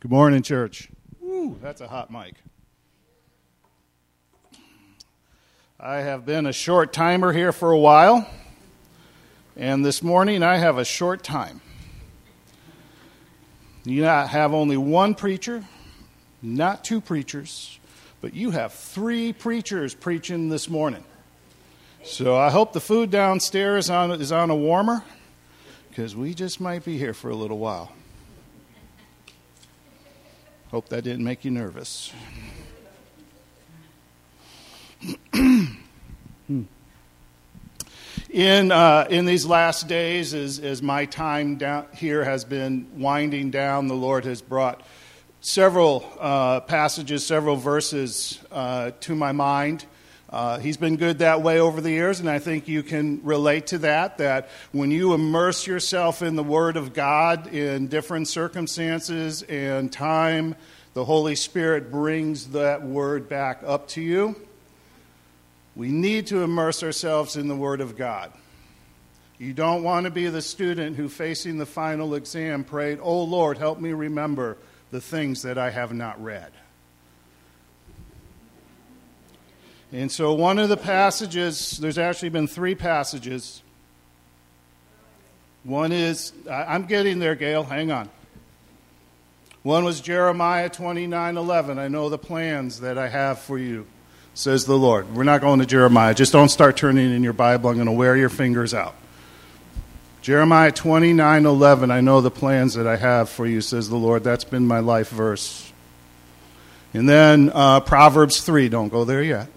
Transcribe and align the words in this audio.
Good 0.00 0.12
morning, 0.12 0.42
church. 0.42 0.88
Woo, 1.20 1.58
that's 1.60 1.80
a 1.80 1.88
hot 1.88 2.08
mic. 2.08 2.34
I 5.80 5.96
have 5.96 6.24
been 6.24 6.46
a 6.46 6.52
short 6.52 6.92
timer 6.92 7.32
here 7.32 7.50
for 7.50 7.72
a 7.72 7.78
while, 7.78 8.30
and 9.56 9.84
this 9.84 10.00
morning 10.00 10.44
I 10.44 10.58
have 10.58 10.78
a 10.78 10.84
short 10.84 11.24
time. 11.24 11.60
You 13.82 14.02
not 14.02 14.28
have 14.28 14.54
only 14.54 14.76
one 14.76 15.16
preacher, 15.16 15.64
not 16.42 16.84
two 16.84 17.00
preachers, 17.00 17.80
but 18.20 18.34
you 18.34 18.52
have 18.52 18.72
three 18.72 19.32
preachers 19.32 19.96
preaching 19.96 20.48
this 20.48 20.68
morning. 20.68 21.02
So 22.04 22.36
I 22.36 22.50
hope 22.50 22.72
the 22.72 22.80
food 22.80 23.10
downstairs 23.10 23.90
on, 23.90 24.12
is 24.12 24.30
on 24.30 24.50
a 24.50 24.56
warmer, 24.56 25.02
because 25.88 26.14
we 26.14 26.34
just 26.34 26.60
might 26.60 26.84
be 26.84 26.98
here 26.98 27.14
for 27.14 27.30
a 27.30 27.34
little 27.34 27.58
while. 27.58 27.90
Hope 30.70 30.90
that 30.90 31.02
didn't 31.02 31.24
make 31.24 31.46
you 31.46 31.50
nervous. 31.50 32.12
in, 35.32 35.88
uh, 38.70 39.06
in 39.08 39.24
these 39.24 39.46
last 39.46 39.88
days, 39.88 40.34
as, 40.34 40.58
as 40.58 40.82
my 40.82 41.06
time 41.06 41.56
down 41.56 41.86
here 41.94 42.22
has 42.22 42.44
been 42.44 42.86
winding 42.98 43.50
down, 43.50 43.88
the 43.88 43.94
Lord 43.94 44.26
has 44.26 44.42
brought 44.42 44.82
several 45.40 46.04
uh, 46.20 46.60
passages, 46.60 47.24
several 47.24 47.56
verses 47.56 48.38
uh, 48.52 48.90
to 49.00 49.14
my 49.14 49.32
mind. 49.32 49.86
Uh, 50.30 50.58
he's 50.58 50.76
been 50.76 50.96
good 50.96 51.20
that 51.20 51.42
way 51.42 51.58
over 51.58 51.80
the 51.80 51.90
years, 51.90 52.20
and 52.20 52.28
I 52.28 52.38
think 52.38 52.68
you 52.68 52.82
can 52.82 53.20
relate 53.24 53.68
to 53.68 53.78
that. 53.78 54.18
That 54.18 54.50
when 54.72 54.90
you 54.90 55.14
immerse 55.14 55.66
yourself 55.66 56.20
in 56.20 56.36
the 56.36 56.44
Word 56.44 56.76
of 56.76 56.92
God 56.92 57.46
in 57.46 57.88
different 57.88 58.28
circumstances 58.28 59.42
and 59.42 59.90
time, 59.90 60.54
the 60.92 61.04
Holy 61.04 61.34
Spirit 61.34 61.90
brings 61.90 62.48
that 62.48 62.82
Word 62.82 63.28
back 63.28 63.62
up 63.64 63.88
to 63.88 64.02
you. 64.02 64.36
We 65.74 65.88
need 65.88 66.26
to 66.26 66.42
immerse 66.42 66.82
ourselves 66.82 67.36
in 67.36 67.48
the 67.48 67.56
Word 67.56 67.80
of 67.80 67.96
God. 67.96 68.30
You 69.38 69.54
don't 69.54 69.82
want 69.82 70.04
to 70.04 70.10
be 70.10 70.26
the 70.26 70.42
student 70.42 70.96
who, 70.96 71.08
facing 71.08 71.56
the 71.56 71.66
final 71.66 72.14
exam, 72.14 72.64
prayed, 72.64 72.98
Oh 73.00 73.22
Lord, 73.22 73.56
help 73.56 73.78
me 73.80 73.92
remember 73.92 74.58
the 74.90 75.00
things 75.00 75.42
that 75.42 75.56
I 75.56 75.70
have 75.70 75.94
not 75.94 76.22
read. 76.22 76.52
And 79.92 80.12
so, 80.12 80.34
one 80.34 80.58
of 80.58 80.68
the 80.68 80.76
passages, 80.76 81.78
there's 81.78 81.98
actually 81.98 82.28
been 82.28 82.46
three 82.46 82.74
passages. 82.74 83.62
One 85.64 85.92
is, 85.92 86.32
I'm 86.50 86.86
getting 86.86 87.18
there, 87.18 87.34
Gail, 87.34 87.64
hang 87.64 87.90
on. 87.90 88.10
One 89.62 89.84
was 89.84 90.00
Jeremiah 90.00 90.68
29 90.68 91.36
11. 91.36 91.78
I 91.78 91.88
know 91.88 92.08
the 92.08 92.18
plans 92.18 92.80
that 92.80 92.96
I 92.96 93.08
have 93.08 93.38
for 93.38 93.58
you, 93.58 93.86
says 94.34 94.66
the 94.66 94.78
Lord. 94.78 95.14
We're 95.14 95.24
not 95.24 95.40
going 95.40 95.60
to 95.60 95.66
Jeremiah. 95.66 96.14
Just 96.14 96.32
don't 96.32 96.48
start 96.48 96.76
turning 96.76 97.12
in 97.12 97.22
your 97.22 97.32
Bible. 97.32 97.70
I'm 97.70 97.76
going 97.76 97.86
to 97.86 97.92
wear 97.92 98.16
your 98.16 98.28
fingers 98.28 98.72
out. 98.72 98.94
Jeremiah 100.20 100.72
29 100.72 101.46
11. 101.46 101.90
I 101.90 102.00
know 102.00 102.20
the 102.20 102.30
plans 102.30 102.74
that 102.74 102.86
I 102.86 102.96
have 102.96 103.30
for 103.30 103.46
you, 103.46 103.60
says 103.60 103.88
the 103.88 103.96
Lord. 103.96 104.22
That's 104.22 104.44
been 104.44 104.66
my 104.66 104.80
life 104.80 105.08
verse. 105.10 105.72
And 106.94 107.08
then 107.08 107.50
uh, 107.54 107.80
Proverbs 107.80 108.40
3. 108.40 108.68
Don't 108.68 108.88
go 108.88 109.04
there 109.04 109.22
yet. 109.22 109.48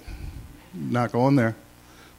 Not 0.73 1.11
going 1.11 1.35
there. 1.35 1.55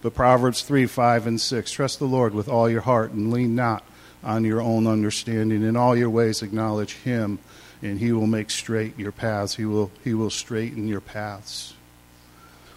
But 0.03 0.15
Proverbs 0.15 0.63
3, 0.63 0.87
5, 0.87 1.27
and 1.27 1.41
6. 1.41 1.71
Trust 1.71 1.99
the 1.99 2.07
Lord 2.07 2.35
with 2.35 2.49
all 2.49 2.69
your 2.69 2.81
heart 2.81 3.13
and 3.13 3.33
lean 3.33 3.55
not 3.55 3.85
on 4.25 4.45
your 4.45 4.61
own 4.61 4.87
understanding. 4.87 5.63
In 5.63 5.77
all 5.77 5.97
your 5.97 6.11
ways, 6.11 6.43
acknowledge 6.43 6.95
Him, 6.95 7.39
and 7.83 7.99
He 7.99 8.13
will 8.13 8.27
make 8.27 8.51
straight 8.51 8.99
your 8.99 9.13
paths. 9.13 9.55
He 9.55 9.65
will, 9.65 9.91
he 10.03 10.13
will 10.13 10.31
straighten 10.31 10.89
your 10.89 11.01
paths. 11.01 11.75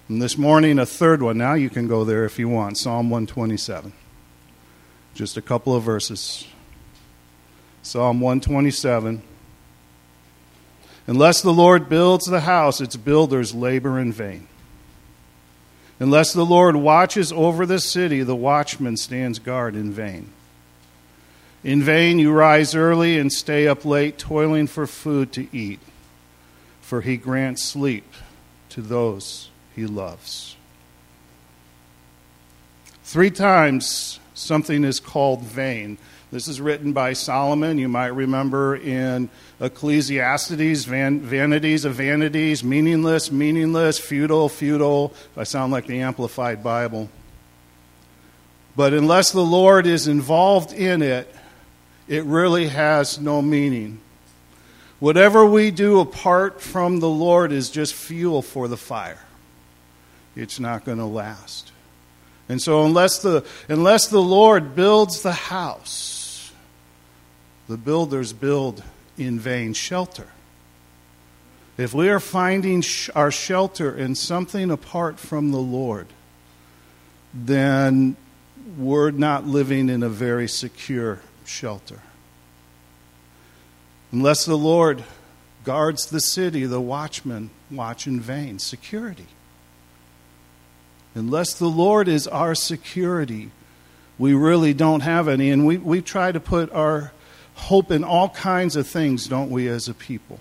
And 0.07 0.21
this 0.21 0.37
morning, 0.37 0.77
a 0.77 0.85
third 0.85 1.23
one. 1.23 1.37
Now 1.37 1.55
you 1.55 1.69
can 1.69 1.87
go 1.87 2.03
there 2.03 2.25
if 2.25 2.37
you 2.37 2.47
want. 2.47 2.77
Psalm 2.77 3.09
127. 3.09 3.91
Just 5.15 5.35
a 5.35 5.41
couple 5.41 5.75
of 5.75 5.81
verses. 5.81 6.45
Psalm 7.81 8.19
127. 8.19 9.23
Unless 11.07 11.41
the 11.41 11.53
Lord 11.53 11.89
builds 11.89 12.25
the 12.25 12.41
house, 12.41 12.81
its 12.81 12.95
builders 12.95 13.55
labor 13.55 13.99
in 13.99 14.11
vain. 14.11 14.47
Unless 15.99 16.33
the 16.33 16.45
Lord 16.45 16.75
watches 16.75 17.31
over 17.31 17.65
the 17.65 17.79
city, 17.79 18.21
the 18.21 18.35
watchman 18.35 18.97
stands 18.97 19.39
guard 19.39 19.75
in 19.75 19.91
vain. 19.91 20.29
In 21.63 21.81
vain 21.81 22.19
you 22.19 22.31
rise 22.31 22.75
early 22.75 23.17
and 23.17 23.31
stay 23.31 23.67
up 23.67 23.85
late, 23.85 24.17
toiling 24.17 24.67
for 24.67 24.85
food 24.85 25.31
to 25.33 25.47
eat, 25.55 25.79
for 26.81 27.01
he 27.01 27.17
grants 27.17 27.63
sleep 27.63 28.13
to 28.69 28.81
those 28.81 29.49
he 29.73 29.85
loves. 29.85 30.57
Three 33.03 33.31
times 33.31 34.19
something 34.33 34.83
is 34.83 34.99
called 34.99 35.41
vain. 35.41 35.97
This 36.31 36.47
is 36.47 36.59
written 36.59 36.91
by 36.91 37.13
Solomon. 37.13 37.77
You 37.77 37.87
might 37.87 38.07
remember 38.07 38.75
in 38.75 39.29
Ecclesiastes, 39.59 40.85
van, 40.85 41.21
vanities 41.21 41.85
of 41.85 41.95
vanities, 41.95 42.63
meaningless, 42.63 43.31
meaningless, 43.31 43.99
futile, 43.99 44.49
futile. 44.49 45.13
I 45.37 45.43
sound 45.43 45.71
like 45.71 45.85
the 45.85 46.01
Amplified 46.01 46.63
Bible. 46.63 47.09
But 48.75 48.93
unless 48.93 49.31
the 49.31 49.45
Lord 49.45 49.85
is 49.85 50.07
involved 50.07 50.73
in 50.73 51.01
it, 51.01 51.33
it 52.07 52.23
really 52.25 52.67
has 52.67 53.19
no 53.19 53.41
meaning. 53.41 53.99
Whatever 54.99 55.45
we 55.45 55.71
do 55.71 55.99
apart 55.99 56.61
from 56.61 56.99
the 56.99 57.09
Lord 57.09 57.51
is 57.51 57.69
just 57.69 57.93
fuel 57.93 58.41
for 58.41 58.67
the 58.67 58.77
fire. 58.77 59.21
It's 60.35 60.59
not 60.59 60.85
going 60.85 60.97
to 60.97 61.05
last. 61.05 61.71
And 62.47 62.61
so 62.61 62.85
unless 62.85 63.19
the 63.19 63.45
unless 63.69 64.07
the 64.07 64.21
Lord 64.21 64.75
builds 64.75 65.21
the 65.21 65.31
house, 65.31 66.14
the 67.67 67.77
builders 67.77 68.33
build 68.33 68.83
in 69.17 69.39
vain 69.39 69.73
shelter. 69.73 70.27
If 71.77 71.93
we 71.93 72.09
are 72.09 72.19
finding 72.19 72.81
sh- 72.81 73.09
our 73.15 73.31
shelter 73.31 73.95
in 73.95 74.15
something 74.15 74.71
apart 74.71 75.19
from 75.19 75.51
the 75.51 75.59
Lord, 75.59 76.07
then 77.33 78.15
we're 78.77 79.11
not 79.11 79.45
living 79.45 79.89
in 79.89 80.01
a 80.01 80.09
very 80.09 80.47
secure 80.47 81.19
shelter. 81.45 82.01
Unless 84.11 84.45
the 84.45 84.57
Lord 84.57 85.03
guards 85.65 86.05
the 86.05 86.21
city, 86.21 86.65
the 86.65 86.79
watchmen 86.79 87.49
watch 87.69 88.07
in 88.07 88.21
vain. 88.21 88.59
Security. 88.59 89.27
Unless 91.13 91.55
the 91.55 91.67
Lord 91.67 92.07
is 92.07 92.27
our 92.27 92.55
security, 92.55 93.51
we 94.17 94.33
really 94.33 94.73
don't 94.73 95.01
have 95.01 95.27
any. 95.27 95.49
And 95.49 95.65
we, 95.65 95.77
we 95.77 96.01
try 96.01 96.31
to 96.31 96.39
put 96.39 96.71
our 96.71 97.11
hope 97.55 97.91
in 97.91 98.03
all 98.03 98.29
kinds 98.29 98.75
of 98.75 98.87
things, 98.87 99.27
don't 99.27 99.49
we, 99.49 99.67
as 99.67 99.87
a 99.87 99.93
people? 99.93 100.39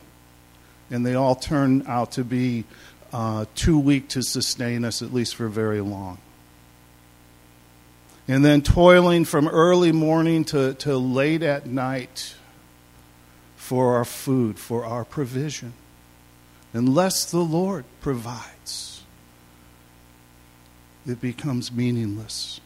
And 0.91 1.05
they 1.05 1.15
all 1.15 1.35
turn 1.35 1.85
out 1.87 2.13
to 2.13 2.25
be 2.25 2.65
uh, 3.13 3.47
too 3.55 3.79
weak 3.79 4.09
to 4.09 4.23
sustain 4.23 4.85
us, 4.85 5.01
at 5.01 5.15
least 5.15 5.37
for 5.37 5.49
very 5.49 5.81
long. 5.81 6.19
And 8.27 8.45
then 8.45 8.63
toiling 8.63 9.25
from 9.25 9.49
early 9.49 9.93
morning 9.93 10.45
to, 10.47 10.75
to 10.75 10.97
late 10.97 11.43
at 11.43 11.67
night 11.67 12.35
for 13.57 13.97
our 13.97 14.05
food, 14.05 14.59
for 14.59 14.85
our 14.85 15.05
provision, 15.05 15.73
unless 16.73 17.31
the 17.31 17.39
Lord 17.39 17.85
provides, 18.01 19.03
it 21.07 21.21
becomes 21.21 21.71
meaningless. 21.71 22.61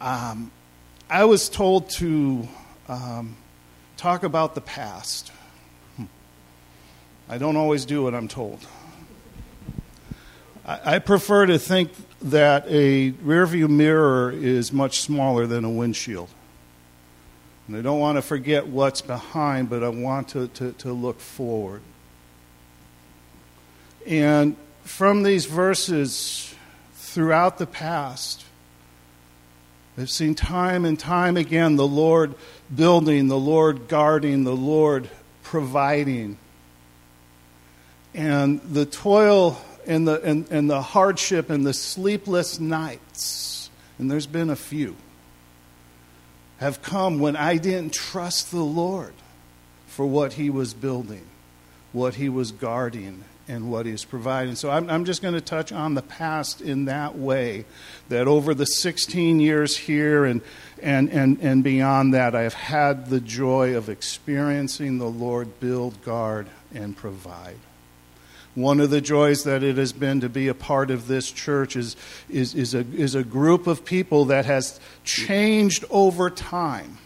Um, 0.00 0.50
I 1.08 1.24
was 1.24 1.48
told 1.48 1.90
to 1.90 2.48
um, 2.88 3.36
talk 3.96 4.22
about 4.22 4.54
the 4.54 4.60
past. 4.60 5.32
I 7.28 7.38
don't 7.38 7.56
always 7.56 7.84
do 7.84 8.04
what 8.04 8.14
I'm 8.14 8.28
told. 8.28 8.64
I, 10.64 10.96
I 10.96 10.98
prefer 11.00 11.46
to 11.46 11.58
think 11.58 11.90
that 12.22 12.64
a 12.68 13.12
rearview 13.12 13.68
mirror 13.68 14.30
is 14.30 14.72
much 14.72 15.00
smaller 15.00 15.46
than 15.46 15.64
a 15.64 15.70
windshield. 15.70 16.28
And 17.66 17.76
I 17.76 17.82
don't 17.82 17.98
want 17.98 18.16
to 18.16 18.22
forget 18.22 18.68
what's 18.68 19.00
behind, 19.02 19.68
but 19.68 19.82
I 19.82 19.88
want 19.88 20.28
to, 20.28 20.46
to, 20.48 20.72
to 20.72 20.92
look 20.92 21.18
forward. 21.18 21.82
And 24.06 24.56
from 24.84 25.24
these 25.24 25.46
verses 25.46 26.54
throughout 26.94 27.58
the 27.58 27.66
past, 27.66 28.45
I've 29.98 30.10
seen 30.10 30.34
time 30.34 30.84
and 30.84 30.98
time 30.98 31.38
again 31.38 31.76
the 31.76 31.86
Lord 31.86 32.34
building, 32.74 33.28
the 33.28 33.38
Lord 33.38 33.88
guarding, 33.88 34.44
the 34.44 34.54
Lord 34.54 35.08
providing. 35.42 36.36
And 38.14 38.60
the 38.60 38.84
toil 38.84 39.58
and 39.86 40.06
the, 40.06 40.20
and, 40.22 40.50
and 40.50 40.68
the 40.68 40.82
hardship 40.82 41.48
and 41.48 41.64
the 41.64 41.72
sleepless 41.72 42.60
nights, 42.60 43.70
and 43.98 44.10
there's 44.10 44.26
been 44.26 44.50
a 44.50 44.56
few, 44.56 44.96
have 46.58 46.82
come 46.82 47.18
when 47.18 47.36
I 47.36 47.56
didn't 47.56 47.94
trust 47.94 48.50
the 48.50 48.58
Lord 48.58 49.14
for 49.86 50.04
what 50.04 50.34
he 50.34 50.50
was 50.50 50.74
building, 50.74 51.24
what 51.92 52.16
he 52.16 52.28
was 52.28 52.52
guarding, 52.52 53.24
and 53.48 53.70
what 53.70 53.86
he's 53.86 54.04
providing. 54.04 54.56
So 54.56 54.70
I'm, 54.70 54.90
I'm 54.90 55.04
just 55.04 55.22
going 55.22 55.34
to 55.34 55.40
touch 55.40 55.72
on 55.72 55.94
the 55.94 56.02
past 56.02 56.60
in 56.60 56.86
that 56.86 57.16
way 57.16 57.64
that 58.08 58.26
over 58.26 58.54
the 58.54 58.64
16 58.64 59.40
years 59.40 59.76
here 59.76 60.24
and, 60.24 60.40
and, 60.82 61.10
and, 61.10 61.38
and 61.40 61.62
beyond 61.62 62.14
that, 62.14 62.34
I 62.34 62.42
have 62.42 62.54
had 62.54 63.08
the 63.08 63.20
joy 63.20 63.76
of 63.76 63.88
experiencing 63.88 64.98
the 64.98 65.08
Lord 65.08 65.60
build, 65.60 66.02
guard, 66.02 66.48
and 66.74 66.96
provide. 66.96 67.58
One 68.54 68.80
of 68.80 68.88
the 68.88 69.02
joys 69.02 69.44
that 69.44 69.62
it 69.62 69.76
has 69.76 69.92
been 69.92 70.20
to 70.22 70.30
be 70.30 70.48
a 70.48 70.54
part 70.54 70.90
of 70.90 71.08
this 71.08 71.30
church 71.30 71.76
is, 71.76 71.94
is, 72.30 72.54
is, 72.54 72.74
a, 72.74 72.80
is 72.80 73.14
a 73.14 73.22
group 73.22 73.66
of 73.66 73.84
people 73.84 74.24
that 74.26 74.46
has 74.46 74.80
changed 75.04 75.84
over 75.90 76.30
time. 76.30 76.96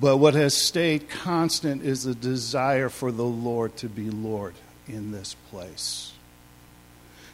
But 0.00 0.16
what 0.16 0.34
has 0.34 0.56
stayed 0.56 1.08
constant 1.08 1.82
is 1.82 2.04
the 2.04 2.14
desire 2.14 2.88
for 2.88 3.12
the 3.12 3.24
Lord 3.24 3.76
to 3.78 3.88
be 3.88 4.10
Lord 4.10 4.54
in 4.88 5.12
this 5.12 5.34
place. 5.50 6.12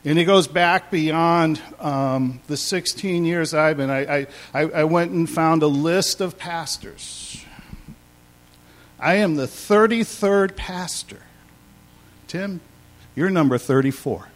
And 0.04 0.18
it 0.18 0.24
goes 0.24 0.48
back 0.48 0.90
beyond 0.90 1.60
um, 1.78 2.40
the 2.46 2.56
16 2.56 3.24
years 3.24 3.52
I've 3.52 3.76
been. 3.76 3.90
I, 3.90 4.26
I, 4.54 4.62
I 4.62 4.84
went 4.84 5.10
and 5.10 5.28
found 5.28 5.62
a 5.62 5.66
list 5.66 6.20
of 6.20 6.38
pastors. 6.38 7.44
I 8.98 9.16
am 9.16 9.36
the 9.36 9.46
33rd 9.46 10.56
pastor. 10.56 11.20
Tim, 12.28 12.60
you're 13.14 13.30
number 13.30 13.58
34. 13.58 14.28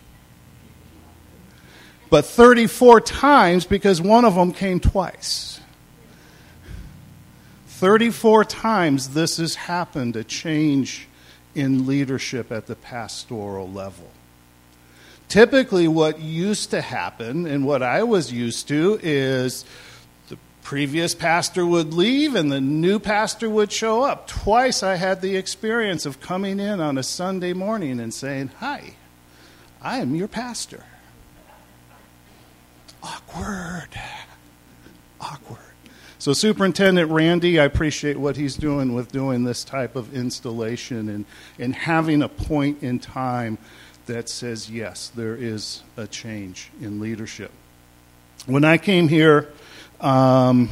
But 2.10 2.26
34 2.26 3.00
times 3.00 3.64
because 3.64 4.00
one 4.00 4.24
of 4.24 4.34
them 4.34 4.52
came 4.52 4.80
twice. 4.80 5.60
34 7.74 8.44
times 8.44 9.10
this 9.10 9.38
has 9.38 9.56
happened, 9.56 10.14
a 10.14 10.22
change 10.22 11.08
in 11.56 11.86
leadership 11.88 12.52
at 12.52 12.66
the 12.66 12.76
pastoral 12.76 13.68
level. 13.68 14.10
Typically, 15.28 15.88
what 15.88 16.20
used 16.20 16.70
to 16.70 16.80
happen 16.80 17.46
and 17.46 17.66
what 17.66 17.82
I 17.82 18.04
was 18.04 18.32
used 18.32 18.68
to 18.68 19.00
is 19.02 19.64
the 20.28 20.38
previous 20.62 21.16
pastor 21.16 21.66
would 21.66 21.92
leave 21.92 22.36
and 22.36 22.52
the 22.52 22.60
new 22.60 23.00
pastor 23.00 23.50
would 23.50 23.72
show 23.72 24.04
up. 24.04 24.28
Twice 24.28 24.84
I 24.84 24.94
had 24.94 25.20
the 25.20 25.34
experience 25.34 26.06
of 26.06 26.20
coming 26.20 26.60
in 26.60 26.80
on 26.80 26.96
a 26.96 27.02
Sunday 27.02 27.54
morning 27.54 27.98
and 27.98 28.14
saying, 28.14 28.52
Hi, 28.60 28.94
I 29.82 29.98
am 29.98 30.14
your 30.14 30.28
pastor. 30.28 30.84
Awkward. 33.02 33.88
Awkward. 35.20 35.63
So, 36.24 36.32
Superintendent 36.32 37.10
Randy, 37.10 37.60
I 37.60 37.64
appreciate 37.64 38.16
what 38.16 38.38
he's 38.38 38.56
doing 38.56 38.94
with 38.94 39.12
doing 39.12 39.44
this 39.44 39.62
type 39.62 39.94
of 39.94 40.14
installation 40.14 41.10
and, 41.10 41.26
and 41.58 41.74
having 41.74 42.22
a 42.22 42.30
point 42.30 42.82
in 42.82 42.98
time 42.98 43.58
that 44.06 44.30
says, 44.30 44.70
yes, 44.70 45.12
there 45.14 45.36
is 45.36 45.82
a 45.98 46.06
change 46.06 46.70
in 46.80 46.98
leadership. 46.98 47.50
When 48.46 48.64
I 48.64 48.78
came 48.78 49.08
here, 49.08 49.52
um, 50.00 50.70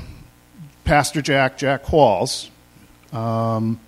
Pastor 0.84 1.20
Jack, 1.20 1.58
Jack 1.58 1.84
Qualls, 1.84 2.48
um, 3.12 3.78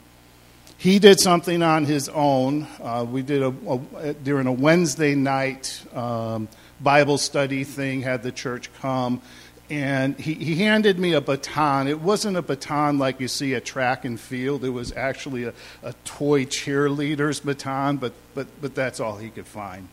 he 0.77 0.99
did 0.99 1.19
something 1.19 1.63
on 1.63 1.87
his 1.87 2.11
own. 2.11 2.67
Uh, 2.79 3.07
we 3.11 3.23
did 3.23 3.43
a, 3.43 3.55
a, 3.97 4.13
during 4.13 4.47
a 4.47 4.53
Wednesday 4.53 5.15
night 5.15 5.83
um, 5.95 6.47
Bible 6.79 7.17
study 7.17 7.65
thing, 7.65 8.03
had 8.03 8.23
the 8.23 8.33
church 8.33 8.71
come 8.83 9.23
and 9.71 10.19
he, 10.19 10.35
he 10.35 10.57
handed 10.57 10.99
me 10.99 11.15
a 11.15 11.21
baton. 11.21 11.89
It 11.89 12.01
wasn't 12.01 12.37
a 12.37 12.43
baton 12.43 12.99
like 12.99 13.21
you 13.21 13.29
see 13.29 13.55
at 13.55 13.65
track 13.65 14.05
and 14.05 14.21
field. 14.21 14.65
It 14.65 14.71
was 14.71 14.93
actually 14.93 15.45
a, 15.45 15.55
a 15.83 15.95
toy 16.05 16.45
cheerleader's 16.45 17.41
baton, 17.41 17.97
but, 17.97 18.13
but, 18.35 18.47
but 18.61 18.75
that's 18.75 19.01
all 19.01 19.17
he 19.17 19.31
could 19.31 19.47
find. 19.47 19.89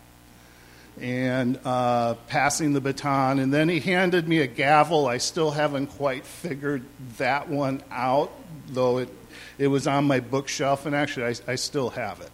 And 1.00 1.57
uh, 1.63 2.15
passing 2.27 2.73
the 2.73 2.81
baton, 2.81 3.39
and 3.39 3.53
then 3.53 3.69
he 3.69 3.79
handed 3.79 4.27
me 4.27 4.39
a 4.39 4.47
gavel. 4.47 5.07
I 5.07 5.19
still 5.19 5.51
haven't 5.51 5.88
quite 5.88 6.25
figured 6.25 6.83
that 7.18 7.47
one 7.47 7.81
out, 7.89 8.31
though 8.68 8.97
it, 8.97 9.09
it 9.57 9.68
was 9.68 9.88
on 9.88 10.06
my 10.06 10.19
bookshelf, 10.19 10.85
and 10.85 10.94
actually, 10.94 11.27
I, 11.27 11.53
I 11.53 11.56
still 11.56 11.91
have 11.91 12.19
it. 12.19 12.29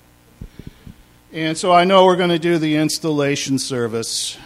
And 1.31 1.55
so 1.55 1.71
I 1.71 1.83
know 1.83 2.05
we're 2.05 2.15
going 2.15 2.29
to 2.29 2.39
do 2.39 2.57
the 2.57 2.77
installation 2.77 3.59
service 3.59 4.37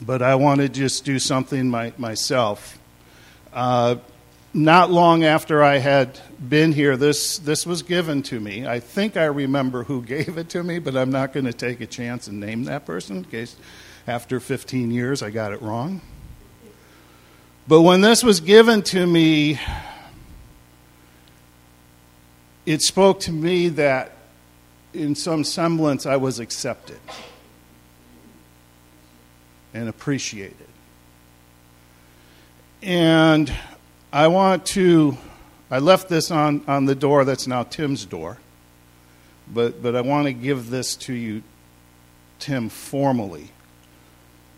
but 0.00 0.22
I 0.22 0.34
want 0.34 0.60
to 0.60 0.68
just 0.68 1.04
do 1.04 1.18
something 1.18 1.68
my, 1.68 1.92
myself. 1.96 2.78
Uh, 3.52 3.96
not 4.52 4.90
long 4.90 5.24
after 5.24 5.62
I 5.62 5.78
had 5.78 6.18
been 6.46 6.72
here, 6.72 6.96
this, 6.96 7.38
this 7.38 7.66
was 7.66 7.82
given 7.82 8.22
to 8.24 8.40
me. 8.40 8.66
I 8.66 8.80
think 8.80 9.16
I 9.16 9.24
remember 9.24 9.84
who 9.84 10.02
gave 10.04 10.38
it 10.38 10.48
to 10.50 10.62
me, 10.62 10.78
but 10.78 10.96
I'm 10.96 11.10
not 11.10 11.32
going 11.32 11.46
to 11.46 11.52
take 11.52 11.80
a 11.80 11.86
chance 11.86 12.26
and 12.26 12.40
name 12.40 12.64
that 12.64 12.86
person 12.86 13.18
in 13.18 13.24
case 13.24 13.56
after 14.06 14.40
15 14.40 14.90
years 14.90 15.22
I 15.22 15.30
got 15.30 15.52
it 15.52 15.62
wrong. 15.62 16.00
But 17.68 17.82
when 17.82 18.00
this 18.00 18.22
was 18.22 18.40
given 18.40 18.82
to 18.84 19.06
me, 19.06 19.58
it 22.64 22.80
spoke 22.80 23.20
to 23.20 23.32
me 23.32 23.70
that 23.70 24.12
in 24.94 25.14
some 25.14 25.42
semblance 25.42 26.06
I 26.06 26.16
was 26.16 26.38
accepted 26.38 26.98
and 29.76 29.88
appreciated. 29.88 30.56
And 32.82 33.52
I 34.12 34.28
want 34.28 34.64
to, 34.66 35.16
I 35.70 35.78
left 35.78 36.08
this 36.08 36.30
on, 36.30 36.64
on 36.66 36.86
the 36.86 36.94
door 36.94 37.24
that's 37.24 37.46
now 37.46 37.62
Tim's 37.62 38.04
door, 38.04 38.38
but, 39.52 39.82
but 39.82 39.94
I 39.94 40.00
want 40.00 40.26
to 40.26 40.32
give 40.32 40.70
this 40.70 40.96
to 40.96 41.12
you, 41.12 41.42
Tim, 42.38 42.68
formally, 42.68 43.50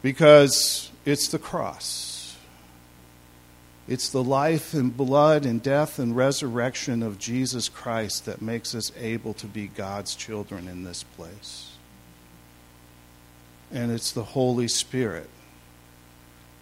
because 0.03 0.91
it's 1.05 1.29
the 1.29 1.39
cross. 1.39 2.37
It's 3.89 4.11
the 4.11 4.23
life 4.23 4.75
and 4.75 4.95
blood 4.95 5.47
and 5.47 5.63
death 5.63 5.99
and 5.99 6.15
resurrection 6.15 7.03
of 7.03 7.19
Jesus 7.19 7.69
Christ 7.69 8.27
that 8.27 8.43
makes 8.43 8.75
us 8.75 8.93
able 8.99 9.33
to 9.35 9.47
be 9.47 9.67
God's 9.67 10.15
children 10.15 10.69
in 10.69 10.85
this 10.85 11.03
place 11.03 11.68
and 13.73 13.93
it's 13.93 14.13
the 14.13 14.25
Holy 14.25 14.69
Spirit. 14.69 15.29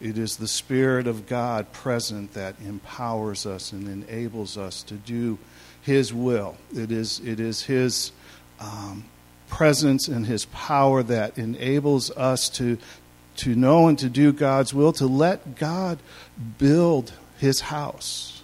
It 0.01 0.19
is 0.19 0.37
the 0.37 0.49
Spirit 0.49 1.07
of 1.07 1.27
God 1.27 1.73
present 1.73 2.35
that 2.35 2.57
empowers 2.61 3.47
us 3.47 3.73
and 3.73 3.89
enables 3.89 4.59
us 4.59 4.83
to 4.85 4.95
do 4.95 5.39
His 5.81 6.13
will. 6.13 6.57
It 6.75 6.93
is, 6.93 7.21
it 7.21 7.41
is 7.41 7.63
His 7.63 8.13
um, 8.61 9.05
presence 9.49 10.09
and 10.09 10.27
His 10.27 10.45
power 10.47 11.03
that 11.05 11.39
enables 11.39 12.11
us 12.11 12.51
to, 12.51 12.79
to 13.37 13.55
know 13.55 13.89
and 13.89 13.99
to 13.99 14.11
do 14.11 14.33
God's 14.33 14.75
will, 14.75 14.93
to 14.95 15.07
let 15.07 15.57
God 15.57 15.99
build 16.59 17.13
His 17.39 17.61
house, 17.61 18.43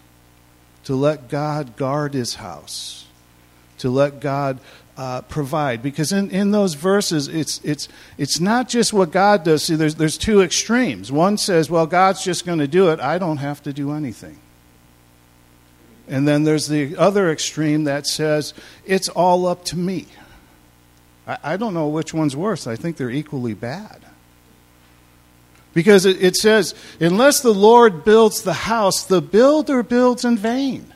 to 0.84 0.94
let 0.94 1.28
God 1.28 1.76
guard 1.76 2.14
His 2.14 2.36
house, 2.36 3.06
to 3.78 3.90
let 3.90 4.20
God 4.20 4.58
uh, 4.96 5.22
provide. 5.22 5.82
Because 5.82 6.12
in, 6.12 6.30
in 6.30 6.50
those 6.50 6.74
verses, 6.74 7.28
it's, 7.28 7.60
it's, 7.64 7.88
it's 8.18 8.40
not 8.40 8.68
just 8.68 8.92
what 8.92 9.10
God 9.10 9.44
does. 9.44 9.64
See, 9.64 9.74
there's, 9.74 9.94
there's 9.94 10.18
two 10.18 10.42
extremes. 10.42 11.10
One 11.10 11.38
says, 11.38 11.70
well, 11.70 11.86
God's 11.86 12.24
just 12.24 12.44
going 12.44 12.58
to 12.58 12.68
do 12.68 12.90
it, 12.90 13.00
I 13.00 13.18
don't 13.18 13.38
have 13.38 13.62
to 13.62 13.72
do 13.72 13.92
anything. 13.92 14.38
And 16.08 16.26
then 16.26 16.44
there's 16.44 16.68
the 16.68 16.96
other 16.96 17.30
extreme 17.30 17.84
that 17.84 18.06
says, 18.06 18.54
it's 18.84 19.08
all 19.08 19.46
up 19.46 19.64
to 19.66 19.78
me. 19.78 20.06
I, 21.26 21.38
I 21.42 21.56
don't 21.56 21.74
know 21.74 21.88
which 21.88 22.12
one's 22.12 22.36
worse. 22.36 22.66
I 22.66 22.76
think 22.76 22.96
they're 22.96 23.10
equally 23.10 23.54
bad. 23.54 24.00
Because 25.72 26.04
it, 26.04 26.22
it 26.22 26.36
says, 26.36 26.74
unless 27.00 27.40
the 27.40 27.54
Lord 27.54 28.04
builds 28.04 28.42
the 28.42 28.52
house, 28.52 29.04
the 29.04 29.22
builder 29.22 29.82
builds 29.82 30.24
in 30.24 30.36
vain. 30.36 30.92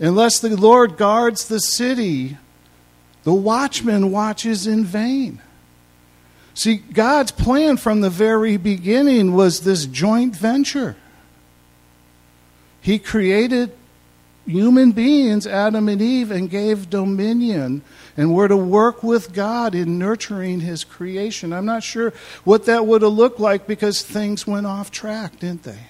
Unless 0.00 0.40
the 0.40 0.56
Lord 0.56 0.96
guards 0.96 1.48
the 1.48 1.58
city, 1.58 2.38
the 3.28 3.34
watchman 3.34 4.10
watches 4.10 4.66
in 4.66 4.86
vain. 4.86 5.38
See, 6.54 6.76
God's 6.76 7.30
plan 7.30 7.76
from 7.76 8.00
the 8.00 8.08
very 8.08 8.56
beginning 8.56 9.34
was 9.34 9.60
this 9.60 9.84
joint 9.84 10.34
venture. 10.34 10.96
He 12.80 12.98
created 12.98 13.76
human 14.46 14.92
beings, 14.92 15.46
Adam 15.46 15.90
and 15.90 16.00
Eve, 16.00 16.30
and 16.30 16.48
gave 16.48 16.88
dominion 16.88 17.82
and 18.16 18.34
were 18.34 18.48
to 18.48 18.56
work 18.56 19.02
with 19.02 19.34
God 19.34 19.74
in 19.74 19.98
nurturing 19.98 20.60
his 20.60 20.82
creation. 20.82 21.52
I'm 21.52 21.66
not 21.66 21.82
sure 21.82 22.14
what 22.44 22.64
that 22.64 22.86
would 22.86 23.02
have 23.02 23.12
looked 23.12 23.40
like 23.40 23.66
because 23.66 24.00
things 24.00 24.46
went 24.46 24.66
off 24.66 24.90
track, 24.90 25.40
didn't 25.40 25.64
they? 25.64 25.80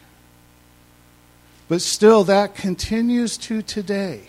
But 1.69 1.83
still, 1.83 2.25
that 2.25 2.57
continues 2.57 3.39
to 3.39 3.63
today. 3.63 4.23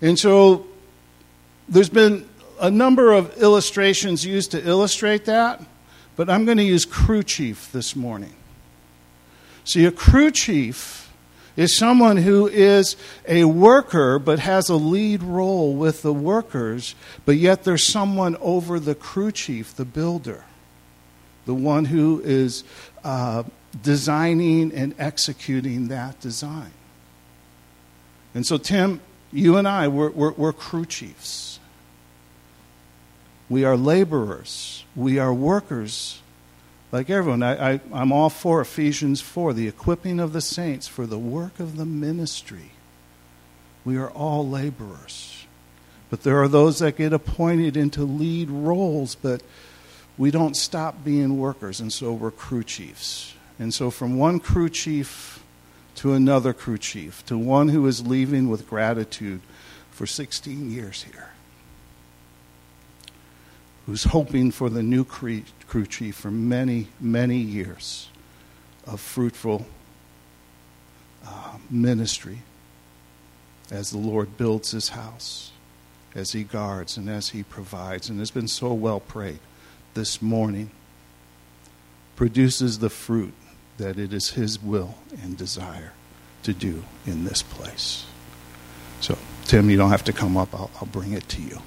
And 0.00 0.16
so 0.16 0.68
there's 1.68 1.88
been 1.88 2.28
a 2.60 2.70
number 2.70 3.12
of 3.12 3.36
illustrations 3.42 4.24
used 4.24 4.52
to 4.52 4.66
illustrate 4.66 5.24
that, 5.26 5.62
but 6.16 6.30
I'm 6.30 6.44
going 6.44 6.58
to 6.58 6.64
use 6.64 6.84
crew 6.84 7.22
chief 7.22 7.70
this 7.72 7.94
morning. 7.94 8.34
See, 9.64 9.84
a 9.84 9.90
crew 9.90 10.30
chief 10.30 11.12
is 11.56 11.76
someone 11.76 12.18
who 12.18 12.46
is 12.46 12.96
a 13.26 13.44
worker 13.44 14.18
but 14.18 14.38
has 14.38 14.68
a 14.68 14.76
lead 14.76 15.22
role 15.22 15.74
with 15.74 16.02
the 16.02 16.12
workers, 16.12 16.94
but 17.24 17.36
yet 17.36 17.64
there's 17.64 17.90
someone 17.90 18.36
over 18.36 18.78
the 18.78 18.94
crew 18.94 19.32
chief, 19.32 19.74
the 19.74 19.84
builder, 19.84 20.44
the 21.46 21.54
one 21.54 21.86
who 21.86 22.20
is 22.24 22.62
uh, 23.04 23.42
designing 23.82 24.72
and 24.72 24.94
executing 24.98 25.88
that 25.88 26.20
design. 26.20 26.72
And 28.34 28.46
so, 28.46 28.58
Tim, 28.58 29.00
you 29.32 29.56
and 29.56 29.66
I, 29.66 29.88
we're, 29.88 30.10
we're, 30.10 30.32
we're 30.32 30.52
crew 30.52 30.84
chiefs. 30.84 31.45
We 33.48 33.64
are 33.64 33.76
laborers. 33.76 34.84
We 34.94 35.18
are 35.18 35.32
workers 35.32 36.20
like 36.92 37.10
everyone. 37.10 37.42
I, 37.42 37.80
I'm 37.92 38.12
all 38.12 38.30
for 38.30 38.60
Ephesians 38.60 39.20
4, 39.20 39.52
the 39.52 39.68
equipping 39.68 40.20
of 40.20 40.32
the 40.32 40.40
saints 40.40 40.88
for 40.88 41.06
the 41.06 41.18
work 41.18 41.60
of 41.60 41.76
the 41.76 41.84
ministry. 41.84 42.70
We 43.84 43.96
are 43.96 44.10
all 44.10 44.48
laborers. 44.48 45.46
But 46.08 46.22
there 46.22 46.40
are 46.40 46.48
those 46.48 46.78
that 46.78 46.96
get 46.96 47.12
appointed 47.12 47.76
into 47.76 48.02
lead 48.02 48.50
roles, 48.50 49.14
but 49.14 49.42
we 50.16 50.30
don't 50.30 50.56
stop 50.56 51.04
being 51.04 51.38
workers, 51.38 51.80
and 51.80 51.92
so 51.92 52.12
we're 52.12 52.30
crew 52.30 52.64
chiefs. 52.64 53.34
And 53.58 53.74
so, 53.74 53.90
from 53.90 54.16
one 54.16 54.38
crew 54.38 54.68
chief 54.68 55.42
to 55.96 56.12
another 56.12 56.52
crew 56.52 56.78
chief, 56.78 57.24
to 57.26 57.36
one 57.36 57.68
who 57.68 57.86
is 57.86 58.06
leaving 58.06 58.48
with 58.48 58.68
gratitude 58.68 59.40
for 59.90 60.06
16 60.06 60.70
years 60.70 61.02
here, 61.02 61.30
who's 63.86 64.04
hoping 64.04 64.50
for 64.50 64.68
the 64.68 64.82
new 64.82 65.04
crew 65.04 65.86
chief 65.86 66.16
for 66.16 66.30
many, 66.30 66.88
many 67.00 67.38
years 67.38 68.08
of 68.86 69.00
fruitful 69.00 69.66
uh, 71.24 71.56
ministry 71.70 72.42
as 73.70 73.90
the 73.90 73.98
Lord 73.98 74.36
builds 74.36 74.72
his 74.72 74.90
house, 74.90 75.52
as 76.14 76.32
he 76.32 76.44
guards, 76.44 76.96
and 76.96 77.08
as 77.08 77.30
he 77.30 77.42
provides. 77.42 78.08
And 78.08 78.18
has 78.18 78.30
been 78.30 78.48
so 78.48 78.72
well 78.72 79.00
prayed 79.00 79.40
this 79.94 80.20
morning, 80.20 80.70
produces 82.16 82.78
the 82.78 82.90
fruit 82.90 83.34
that 83.78 83.98
it 83.98 84.12
is 84.12 84.30
his 84.30 84.60
will 84.62 84.96
and 85.22 85.36
desire 85.36 85.92
to 86.42 86.52
do 86.52 86.84
in 87.06 87.24
this 87.24 87.42
place. 87.42 88.06
So, 89.00 89.18
Tim, 89.44 89.68
you 89.68 89.76
don't 89.76 89.90
have 89.90 90.04
to 90.04 90.12
come 90.12 90.36
up, 90.36 90.54
I'll, 90.54 90.70
I'll 90.80 90.88
bring 90.88 91.12
it 91.12 91.28
to 91.30 91.42
you. 91.42 91.60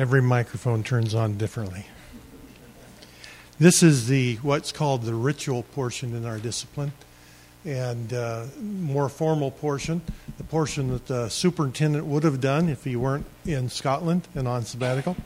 Every 0.00 0.22
microphone 0.22 0.82
turns 0.82 1.14
on 1.14 1.36
differently. 1.36 1.84
This 3.58 3.82
is 3.82 4.06
the 4.06 4.36
what's 4.36 4.72
called 4.72 5.02
the 5.02 5.12
ritual 5.12 5.62
portion 5.62 6.14
in 6.16 6.24
our 6.24 6.38
discipline, 6.38 6.92
and 7.66 8.10
uh, 8.10 8.46
more 8.58 9.10
formal 9.10 9.50
portion, 9.50 10.00
the 10.38 10.44
portion 10.44 10.88
that 10.88 11.06
the 11.06 11.28
superintendent 11.28 12.06
would 12.06 12.24
have 12.24 12.40
done 12.40 12.70
if 12.70 12.84
he 12.84 12.96
weren't 12.96 13.26
in 13.44 13.68
Scotland 13.68 14.26
and 14.34 14.48
on 14.48 14.64
sabbatical. 14.64 15.16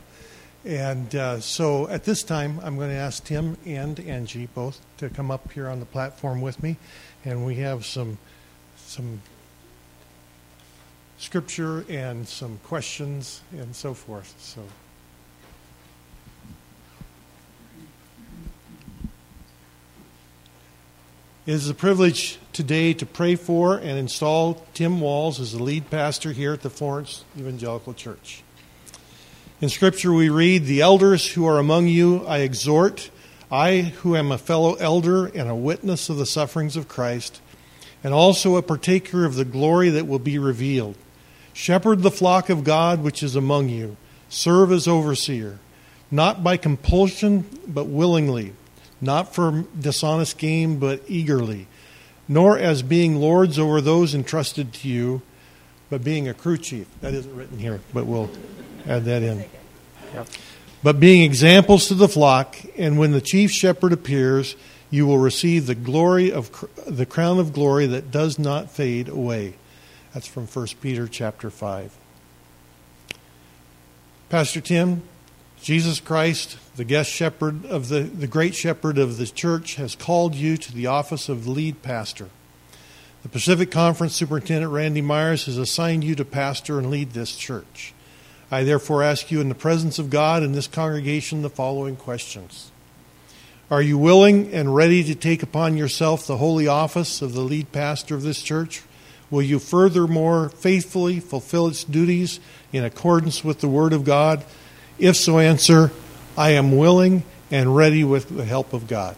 And 0.65 1.15
uh, 1.15 1.39
so 1.39 1.87
at 1.89 2.03
this 2.03 2.25
time, 2.25 2.59
I'm 2.65 2.77
going 2.77 2.91
to 2.91 2.97
ask 2.97 3.23
Tim 3.23 3.57
and 3.65 4.01
Angie 4.01 4.49
both 4.57 4.81
to 4.97 5.09
come 5.09 5.31
up 5.31 5.53
here 5.53 5.69
on 5.69 5.79
the 5.79 5.87
platform 5.87 6.41
with 6.41 6.61
me, 6.61 6.79
and 7.25 7.47
we 7.47 7.57
have 7.57 7.87
some 7.87 8.19
some 8.77 9.23
scripture 11.19 11.85
and 11.89 12.27
some 12.27 12.59
questions 12.65 13.43
and 13.53 13.75
so 13.75 13.95
forth. 13.95 14.35
So. 14.39 14.63
It 21.47 21.53
is 21.53 21.69
a 21.69 21.75
privilege 21.75 22.39
today 22.55 22.95
to 22.95 23.05
pray 23.05 23.35
for 23.35 23.77
and 23.77 23.99
install 23.99 24.67
Tim 24.73 24.99
Walls 24.99 25.39
as 25.41 25.53
the 25.53 25.63
lead 25.63 25.91
pastor 25.91 26.33
here 26.33 26.55
at 26.55 26.63
the 26.63 26.71
Florence 26.71 27.23
Evangelical 27.39 27.93
Church. 27.93 28.43
In 29.61 29.69
Scripture, 29.69 30.11
we 30.11 30.31
read, 30.31 30.65
The 30.65 30.81
elders 30.81 31.33
who 31.33 31.47
are 31.47 31.59
among 31.59 31.89
you 31.89 32.25
I 32.27 32.39
exhort, 32.39 33.11
I 33.51 33.81
who 33.81 34.17
am 34.17 34.33
a 34.33 34.39
fellow 34.39 34.75
elder 34.77 35.27
and 35.27 35.51
a 35.51 35.55
witness 35.55 36.09
of 36.09 36.17
the 36.17 36.25
sufferings 36.25 36.77
of 36.77 36.89
Christ, 36.89 37.43
and 38.03 38.15
also 38.15 38.57
a 38.57 38.63
partaker 38.63 39.27
of 39.27 39.35
the 39.35 39.45
glory 39.45 39.91
that 39.91 40.07
will 40.07 40.19
be 40.19 40.39
revealed. 40.39 40.97
Shepherd 41.55 42.03
the 42.03 42.11
flock 42.11 42.51
of 42.51 42.65
God 42.65 43.03
which 43.03 43.23
is 43.23 43.37
among 43.37 43.71
you. 43.71 43.97
Serve 44.29 44.73
as 44.73 44.89
overseer, 44.89 45.61
not 46.11 46.43
by 46.43 46.57
compulsion, 46.57 47.47
but 47.67 47.87
willingly, 47.87 48.53
not 49.01 49.35
for 49.35 49.65
dishonest 49.79 50.37
gain, 50.37 50.79
but 50.79 51.01
eagerly, 51.07 51.69
nor 52.27 52.59
as 52.59 52.83
being 52.83 53.17
lords 53.17 53.59
over 53.59 53.81
those 53.81 54.15
entrusted 54.15 54.73
to 54.73 54.89
you, 54.89 55.23
but 55.89 56.03
being 56.03 56.27
a 56.29 56.35
crew 56.35 56.59
chief. 56.59 56.89
That 57.01 57.15
isn't 57.15 57.35
written 57.35 57.59
here, 57.59 57.81
but 57.93 58.07
we'll 58.07 58.31
add 58.89 59.05
that 59.05 59.23
in. 59.23 59.45
Yep. 60.13 60.27
But 60.83 60.99
being 60.99 61.23
examples 61.23 61.87
to 61.89 61.95
the 61.95 62.09
flock, 62.09 62.57
and 62.77 62.99
when 62.99 63.13
the 63.13 63.21
chief 63.21 63.53
shepherd 63.53 63.93
appears, 63.93 64.57
you 64.91 65.07
will 65.07 65.19
receive 65.19 65.67
the 65.67 65.75
glory 65.75 66.33
of 66.33 66.51
the 66.87 67.07
crown 67.07 67.39
of 67.39 67.53
glory 67.53 67.87
that 67.87 68.11
does 68.11 68.39
not 68.39 68.71
fade 68.71 69.09
away. 69.09 69.55
That's 70.15 70.29
from 70.29 70.47
1 70.47 70.67
Peter 70.81 71.09
chapter 71.09 71.51
5. 71.51 71.93
Pastor 74.29 74.61
Tim, 74.61 75.03
Jesus 75.61 75.99
Christ, 75.99 76.57
the 76.77 76.85
guest 76.85 77.11
shepherd 77.11 77.67
of 77.67 77.89
the, 77.89 78.03
the 78.03 78.29
great 78.29 78.55
shepherd 78.55 78.97
of 78.97 79.17
the 79.17 79.27
church, 79.27 79.75
has 79.75 79.97
called 79.97 80.37
you 80.37 80.57
to 80.57 80.73
the 80.73 80.87
office 80.87 81.29
of 81.29 81.49
lead 81.49 81.83
pastor. 81.83 82.29
The 83.25 83.29
Pacific 83.29 83.73
Conference 83.73 84.15
Superintendent 84.15 84.71
Randy 84.71 85.03
Myers 85.03 85.47
has 85.47 85.59
assigned 85.59 86.05
you 86.05 86.15
to 86.15 86.25
pastor 86.25 86.79
and 86.79 86.93
lead 86.93 87.11
this 87.11 87.35
church. 87.35 87.93
I 88.53 88.63
therefore 88.63 89.03
ask 89.03 89.33
you, 89.33 89.41
in 89.41 89.49
the 89.49 89.55
presence 89.57 89.99
of 89.99 90.11
God 90.11 90.45
and 90.45 90.55
this 90.55 90.69
congregation, 90.69 91.43
the 91.43 91.51
following 91.51 91.97
questions 91.97 92.71
Are 93.69 93.83
you 93.83 93.99
willing 93.99 94.55
and 94.55 94.77
ready 94.77 95.03
to 95.03 95.17
take 95.17 95.43
upon 95.43 95.77
yourself 95.77 96.25
the 96.25 96.37
holy 96.37 96.69
office 96.69 97.21
of 97.21 97.33
the 97.33 97.41
lead 97.41 97.73
pastor 97.73 98.15
of 98.15 98.23
this 98.23 98.41
church? 98.41 98.83
Will 99.35 99.43
you 99.43 99.59
furthermore 99.59 100.49
faithfully 100.49 101.19
fulfill 101.19 101.67
its 101.67 101.83
duties 101.83 102.39
in 102.73 102.85
accordance 102.85 103.43
with 103.43 103.59
the 103.59 103.67
Word 103.67 103.93
of 103.93 104.05
God? 104.05 104.45
If 104.97 105.17
so, 105.17 105.41
answer, 105.41 105.91
I 106.39 106.51
am 106.51 106.77
willing 106.77 107.25
and 107.51 107.75
ready 107.75 108.05
with 108.05 108.29
the 108.29 108.45
help 108.45 108.73
of 108.73 108.87
God. 108.87 109.17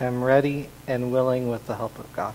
I 0.00 0.06
am 0.06 0.24
ready 0.24 0.68
and 0.88 1.12
willing 1.12 1.48
with 1.48 1.64
the 1.68 1.76
help 1.76 1.96
of 2.00 2.12
God. 2.12 2.34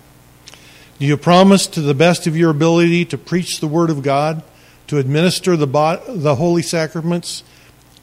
Do 0.97 1.05
you 1.05 1.17
promise 1.17 1.67
to 1.67 1.81
the 1.81 1.93
best 1.93 2.27
of 2.27 2.37
your 2.37 2.51
ability 2.51 3.03
to 3.07 3.17
preach 3.17 3.59
the 3.59 3.67
Word 3.67 3.89
of 3.89 4.01
God, 4.01 4.41
to 4.87 4.97
administer 4.97 5.57
the, 5.57 5.67
the 6.07 6.35
holy 6.35 6.61
sacraments, 6.61 7.43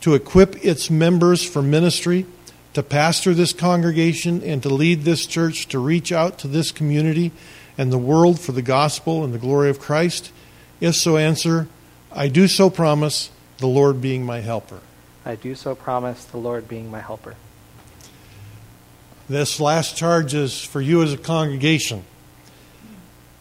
to 0.02 0.14
equip 0.14 0.62
its 0.62 0.90
members 0.90 1.42
for 1.42 1.62
ministry, 1.62 2.26
to 2.74 2.82
pastor 2.82 3.32
this 3.32 3.54
congregation, 3.54 4.42
and 4.42 4.62
to 4.62 4.68
lead 4.68 5.04
this 5.04 5.24
church 5.24 5.66
to 5.68 5.78
reach 5.78 6.12
out 6.12 6.36
to 6.40 6.46
this 6.46 6.70
community 6.70 7.32
and 7.76 7.92
the 7.92 7.98
world 7.98 8.38
for 8.38 8.52
the 8.52 8.62
gospel 8.62 9.24
and 9.24 9.32
the 9.32 9.38
glory 9.38 9.70
of 9.70 9.80
Christ? 9.80 10.32
If 10.80 10.96
so, 10.96 11.16
answer, 11.16 11.68
I 12.10 12.28
do 12.28 12.48
so 12.48 12.70
promise, 12.70 13.30
the 13.58 13.66
Lord 13.66 14.00
being 14.00 14.24
my 14.24 14.40
helper. 14.40 14.80
I 15.24 15.36
do 15.36 15.54
so 15.54 15.74
promise, 15.74 16.24
the 16.24 16.38
Lord 16.38 16.68
being 16.68 16.90
my 16.90 17.00
helper. 17.00 17.36
This 19.28 19.60
last 19.60 19.96
charge 19.96 20.34
is 20.34 20.62
for 20.62 20.80
you 20.80 21.02
as 21.02 21.12
a 21.12 21.18
congregation. 21.18 22.04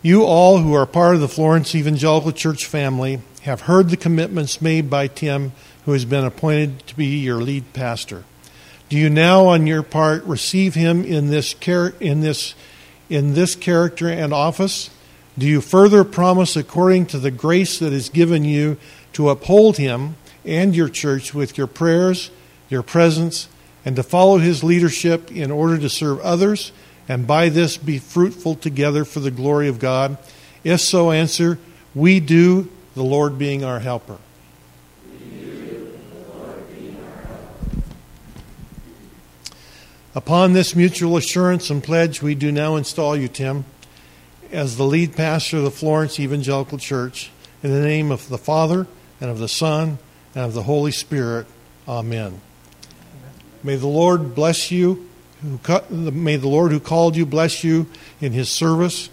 You 0.03 0.23
all 0.23 0.59
who 0.59 0.73
are 0.73 0.85
part 0.85 1.15
of 1.15 1.21
the 1.21 1.27
Florence 1.27 1.75
Evangelical 1.75 2.31
Church 2.31 2.65
family 2.65 3.21
have 3.41 3.61
heard 3.61 3.89
the 3.89 3.97
commitments 3.97 4.61
made 4.61 4.89
by 4.89 5.07
Tim, 5.07 5.51
who 5.85 5.93
has 5.93 6.05
been 6.05 6.23
appointed 6.23 6.85
to 6.88 6.95
be 6.95 7.05
your 7.05 7.41
lead 7.41 7.73
pastor. 7.73 8.23
Do 8.89 8.97
you 8.97 9.09
now, 9.09 9.45
on 9.45 9.67
your 9.67 9.83
part, 9.83 10.23
receive 10.23 10.75
him 10.75 11.03
in 11.03 11.27
this, 11.27 11.53
care, 11.53 11.93
in 12.00 12.21
this 12.21 12.55
in 13.11 13.33
this 13.33 13.55
character 13.55 14.07
and 14.07 14.33
office? 14.33 14.89
Do 15.37 15.45
you 15.45 15.61
further 15.61 16.03
promise, 16.03 16.55
according 16.55 17.07
to 17.07 17.19
the 17.19 17.31
grace 17.31 17.77
that 17.79 17.93
is 17.93 18.09
given 18.09 18.43
you, 18.43 18.77
to 19.13 19.29
uphold 19.29 19.77
him 19.77 20.15
and 20.45 20.75
your 20.75 20.89
church 20.89 21.33
with 21.33 21.57
your 21.57 21.67
prayers, 21.67 22.31
your 22.69 22.83
presence, 22.83 23.49
and 23.83 23.95
to 23.95 24.03
follow 24.03 24.37
his 24.37 24.63
leadership 24.63 25.31
in 25.31 25.51
order 25.51 25.77
to 25.77 25.89
serve 25.89 26.19
others 26.21 26.71
and 27.07 27.27
by 27.27 27.49
this 27.49 27.75
be 27.77 27.99
fruitful 27.99 28.55
together 28.55 29.03
for 29.03 29.19
the 29.19 29.31
glory 29.31 29.67
of 29.67 29.79
God? 29.79 30.17
If 30.63 30.79
so, 30.79 31.11
answer, 31.11 31.59
We 31.93 32.21
do, 32.21 32.69
the 32.95 33.03
Lord 33.03 33.37
being 33.37 33.63
our 33.65 33.79
helper. 33.79 34.17
Upon 40.13 40.51
this 40.51 40.75
mutual 40.75 41.15
assurance 41.15 41.69
and 41.69 41.81
pledge, 41.81 42.21
we 42.21 42.35
do 42.35 42.51
now 42.51 42.75
install 42.75 43.15
you, 43.15 43.29
Tim, 43.29 43.63
as 44.51 44.75
the 44.75 44.83
lead 44.83 45.15
pastor 45.15 45.57
of 45.57 45.63
the 45.63 45.71
Florence 45.71 46.19
Evangelical 46.19 46.77
Church, 46.77 47.31
in 47.63 47.71
the 47.71 47.79
name 47.79 48.11
of 48.11 48.27
the 48.27 48.37
Father, 48.37 48.87
and 49.21 49.29
of 49.29 49.39
the 49.39 49.47
Son, 49.47 49.99
and 50.35 50.43
of 50.43 50.53
the 50.53 50.63
Holy 50.63 50.91
Spirit. 50.91 51.47
Amen. 51.87 52.41
May 53.63 53.77
the 53.77 53.87
Lord 53.87 54.35
bless 54.35 54.69
you. 54.69 55.07
May 55.89 56.35
the 56.35 56.49
Lord 56.49 56.73
who 56.73 56.81
called 56.81 57.15
you 57.15 57.25
bless 57.25 57.63
you 57.63 57.87
in 58.19 58.33
his 58.33 58.49
service, 58.49 59.09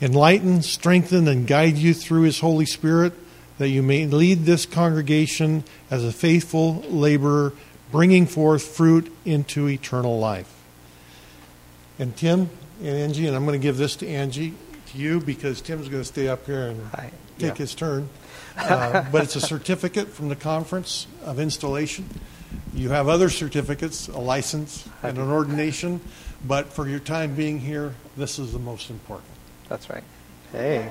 enlighten, 0.00 0.62
strengthen, 0.62 1.26
and 1.26 1.48
guide 1.48 1.76
you 1.76 1.92
through 1.92 2.22
his 2.22 2.38
Holy 2.38 2.66
Spirit, 2.66 3.14
that 3.58 3.70
you 3.70 3.82
may 3.82 4.06
lead 4.06 4.44
this 4.44 4.64
congregation 4.64 5.64
as 5.90 6.04
a 6.04 6.12
faithful 6.12 6.84
laborer 6.88 7.52
bringing 7.90 8.26
forth 8.26 8.62
fruit 8.62 9.12
into 9.24 9.68
eternal 9.68 10.18
life. 10.18 10.52
And 11.98 12.16
Tim 12.16 12.50
and 12.80 12.88
Angie, 12.88 13.26
and 13.26 13.36
I'm 13.36 13.46
going 13.46 13.58
to 13.58 13.62
give 13.62 13.76
this 13.76 13.96
to 13.96 14.08
Angie, 14.08 14.54
to 14.92 14.98
you, 14.98 15.20
because 15.20 15.60
Tim's 15.60 15.88
going 15.88 16.02
to 16.02 16.08
stay 16.08 16.28
up 16.28 16.46
here 16.46 16.68
and 16.68 16.86
Hi. 16.88 17.10
take 17.38 17.50
yeah. 17.50 17.54
his 17.54 17.74
turn. 17.74 18.08
Uh, 18.58 19.04
but 19.12 19.22
it's 19.22 19.36
a 19.36 19.40
certificate 19.42 20.08
from 20.08 20.30
the 20.30 20.34
Conference 20.34 21.06
of 21.26 21.38
Installation. 21.38 22.08
You 22.72 22.88
have 22.88 23.06
other 23.06 23.28
certificates, 23.28 24.08
a 24.08 24.18
license 24.18 24.88
and 25.02 25.18
an 25.18 25.28
ordination, 25.28 26.00
but 26.42 26.72
for 26.72 26.88
your 26.88 26.98
time 26.98 27.34
being 27.34 27.60
here, 27.60 27.94
this 28.16 28.38
is 28.38 28.54
the 28.54 28.58
most 28.58 28.88
important. 28.88 29.28
That's 29.68 29.90
right. 29.90 30.04
Hey. 30.52 30.90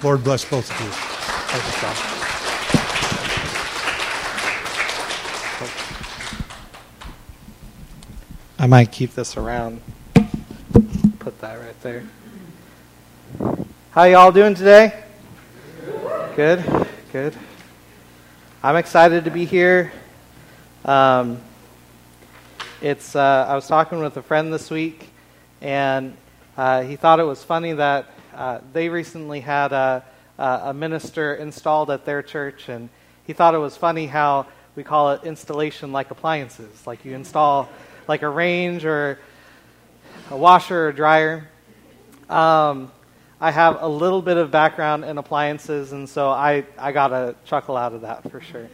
Lord 0.00 0.22
bless 0.22 0.44
both 0.44 0.70
of 0.70 0.80
you. 0.80 0.92
Thank 0.92 1.74
you, 1.74 1.80
John. 1.80 2.25
I 8.58 8.66
might 8.66 8.90
keep 8.90 9.14
this 9.14 9.36
around. 9.36 9.82
Put 11.18 11.38
that 11.42 11.60
right 11.60 11.78
there. 11.82 12.04
How 13.90 14.04
y'all 14.04 14.32
doing 14.32 14.54
today? 14.54 15.04
Good, 16.34 16.64
good. 17.12 17.36
I'm 18.62 18.76
excited 18.76 19.26
to 19.26 19.30
be 19.30 19.44
here. 19.44 19.92
Um, 20.86 21.38
it's. 22.80 23.14
Uh, 23.14 23.46
I 23.46 23.54
was 23.54 23.66
talking 23.66 23.98
with 23.98 24.16
a 24.16 24.22
friend 24.22 24.50
this 24.50 24.70
week, 24.70 25.10
and 25.60 26.16
uh, 26.56 26.80
he 26.80 26.96
thought 26.96 27.20
it 27.20 27.24
was 27.24 27.44
funny 27.44 27.74
that 27.74 28.06
uh, 28.34 28.60
they 28.72 28.88
recently 28.88 29.40
had 29.40 29.72
a, 29.72 30.02
a 30.38 30.72
minister 30.72 31.34
installed 31.34 31.90
at 31.90 32.06
their 32.06 32.22
church, 32.22 32.70
and 32.70 32.88
he 33.26 33.34
thought 33.34 33.54
it 33.54 33.58
was 33.58 33.76
funny 33.76 34.06
how 34.06 34.46
we 34.76 34.82
call 34.82 35.12
it 35.12 35.24
installation 35.24 35.92
like 35.92 36.10
appliances. 36.10 36.86
Like 36.86 37.04
you 37.04 37.14
install 37.14 37.68
like 38.08 38.22
a 38.22 38.28
range 38.28 38.84
or 38.84 39.18
a 40.30 40.36
washer 40.36 40.88
or 40.88 40.92
dryer. 40.92 41.48
Um, 42.28 42.90
I 43.40 43.50
have 43.50 43.82
a 43.82 43.88
little 43.88 44.22
bit 44.22 44.36
of 44.36 44.50
background 44.50 45.04
in 45.04 45.18
appliances, 45.18 45.92
and 45.92 46.08
so 46.08 46.30
I, 46.30 46.64
I 46.78 46.92
got 46.92 47.12
a 47.12 47.34
chuckle 47.44 47.76
out 47.76 47.92
of 47.92 48.00
that 48.00 48.30
for 48.30 48.40
sure. 48.40 48.68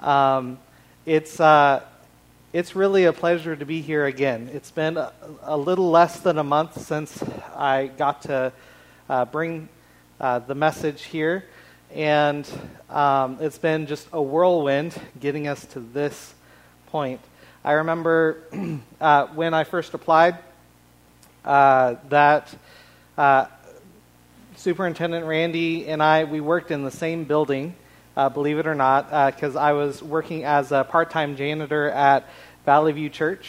Um, 0.00 0.58
it's, 1.04 1.38
uh, 1.38 1.82
it's 2.52 2.74
really 2.74 3.04
a 3.04 3.12
pleasure 3.12 3.54
to 3.54 3.66
be 3.66 3.82
here 3.82 4.06
again. 4.06 4.50
It's 4.52 4.70
been 4.70 4.96
a, 4.96 5.12
a 5.42 5.56
little 5.56 5.90
less 5.90 6.20
than 6.20 6.38
a 6.38 6.44
month 6.44 6.80
since 6.80 7.22
I 7.54 7.90
got 7.96 8.22
to 8.22 8.52
uh, 9.08 9.24
bring 9.26 9.68
uh, 10.20 10.38
the 10.38 10.54
message 10.54 11.02
here, 11.02 11.44
and 11.94 12.48
um, 12.88 13.38
it's 13.40 13.58
been 13.58 13.86
just 13.86 14.08
a 14.12 14.22
whirlwind 14.22 14.94
getting 15.20 15.48
us 15.48 15.66
to 15.66 15.80
this 15.80 16.34
point. 16.86 17.20
I 17.64 17.72
remember 17.74 18.38
uh, 19.00 19.28
when 19.28 19.54
I 19.54 19.62
first 19.62 19.94
applied 19.94 20.36
uh, 21.44 21.94
that 22.08 22.52
uh, 23.16 23.46
Superintendent 24.56 25.26
Randy 25.26 25.86
and 25.86 26.02
I, 26.02 26.24
we 26.24 26.40
worked 26.40 26.72
in 26.72 26.82
the 26.82 26.90
same 26.90 27.22
building, 27.22 27.76
uh, 28.16 28.30
believe 28.30 28.58
it 28.58 28.66
or 28.66 28.74
not, 28.74 29.32
because 29.32 29.54
uh, 29.54 29.60
I 29.60 29.74
was 29.74 30.02
working 30.02 30.42
as 30.42 30.72
a 30.72 30.82
part 30.82 31.12
time 31.12 31.36
janitor 31.36 31.88
at 31.88 32.28
Valley 32.66 32.92
View 32.92 33.08
Church. 33.08 33.48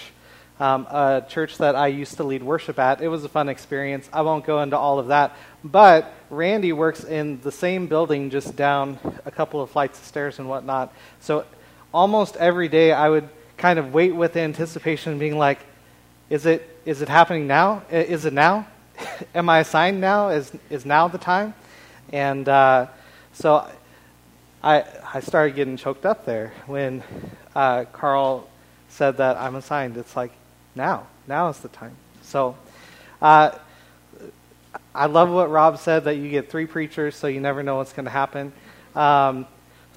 Um, 0.60 0.86
a 0.92 1.26
church 1.28 1.58
that 1.58 1.76
I 1.76 1.88
used 1.88 2.18
to 2.18 2.24
lead 2.24 2.44
worship 2.44 2.78
at. 2.78 3.02
It 3.02 3.08
was 3.08 3.24
a 3.24 3.30
fun 3.30 3.50
experience. 3.50 4.08
I 4.14 4.22
won't 4.22 4.46
go 4.46 4.62
into 4.62 4.78
all 4.78 5.00
of 5.00 5.08
that. 5.08 5.36
But 5.64 6.14
Randy 6.30 6.72
works 6.72 7.04
in 7.04 7.42
the 7.42 7.52
same 7.52 7.88
building, 7.88 8.30
just 8.30 8.56
down 8.56 9.00
a 9.26 9.32
couple 9.32 9.60
of 9.60 9.72
flights 9.72 9.98
of 10.00 10.06
stairs 10.06 10.38
and 10.38 10.48
whatnot. 10.48 10.94
So 11.20 11.46
almost 11.92 12.38
every 12.38 12.68
day 12.68 12.92
I 12.92 13.10
would 13.10 13.28
kind 13.58 13.80
of 13.80 13.94
wait 13.94 14.16
with 14.16 14.36
anticipation, 14.36 15.20
being 15.20 15.38
like, 15.38 15.60
is 16.30 16.46
it, 16.46 16.68
is 16.86 17.02
it 17.02 17.10
happening 17.10 17.48
now? 17.48 17.84
Is 17.92 18.26
it 18.26 18.34
now? 18.34 18.68
Am 19.36 19.50
I 19.50 19.60
assigned 19.60 20.02
now? 20.02 20.30
Is, 20.30 20.52
is 20.70 20.86
now 20.86 21.08
the 21.08 21.18
time? 21.18 21.54
And 22.12 22.48
uh, 22.48 22.88
so 23.34 23.68
I, 24.64 24.84
I 25.14 25.20
started 25.20 25.56
getting 25.56 25.78
choked 25.78 26.06
up 26.06 26.26
there 26.26 26.54
when 26.68 27.04
uh, 27.56 27.86
Carl 27.92 28.48
said 28.90 29.18
that 29.18 29.38
I'm 29.38 29.56
assigned. 29.56 29.98
It's 29.98 30.16
like, 30.16 30.32
now. 30.76 31.08
Now 31.28 31.50
is 31.50 31.60
the 31.60 31.70
time. 31.70 31.96
So 32.24 32.56
uh, 33.22 33.52
I 34.94 35.06
love 35.06 35.30
what 35.30 35.50
Rob 35.50 35.78
said 35.78 36.06
that 36.06 36.16
you 36.16 36.30
get 36.30 36.50
three 36.50 36.66
preachers, 36.66 37.16
so 37.16 37.28
you 37.28 37.40
never 37.40 37.64
know 37.64 37.78
what's 37.78 37.94
going 37.94 38.06
to 38.06 38.12
happen. 38.12 38.52
Um, 38.96 39.48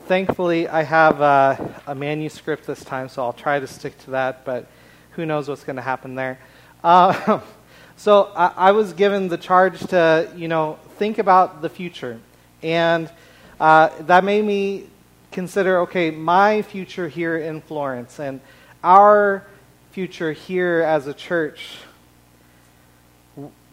thankfully, 0.06 0.68
I 0.68 0.82
have 0.84 1.20
uh, 1.20 1.56
a 1.86 1.94
manuscript 1.94 2.66
this 2.66 2.84
time, 2.84 3.08
so 3.08 3.22
I'll 3.22 3.32
try 3.32 3.58
to 3.58 3.66
stick 3.66 3.98
to 4.04 4.12
that, 4.12 4.44
but 4.44 4.66
who 5.12 5.26
knows 5.26 5.48
what's 5.48 5.64
going 5.64 5.76
to 5.76 5.82
happen 5.82 6.14
there. 6.14 6.38
Uh, 6.84 7.40
so 7.96 8.30
I, 8.36 8.52
I, 8.56 8.72
was 8.72 8.92
given 8.92 9.28
the 9.28 9.36
charge 9.36 9.80
to, 9.88 10.30
you 10.36 10.46
know, 10.46 10.78
think 10.96 11.18
about 11.18 11.60
the 11.60 11.68
future. 11.68 12.20
And 12.62 13.10
uh, 13.58 13.90
that 14.02 14.22
made 14.22 14.44
me 14.44 14.86
consider, 15.32 15.80
okay, 15.80 16.10
my 16.10 16.62
future 16.62 17.08
here 17.08 17.36
in 17.36 17.60
Florence 17.60 18.20
and 18.20 18.40
our 18.84 19.44
future 19.90 20.32
here 20.32 20.84
as 20.86 21.08
a 21.08 21.14
church. 21.14 21.78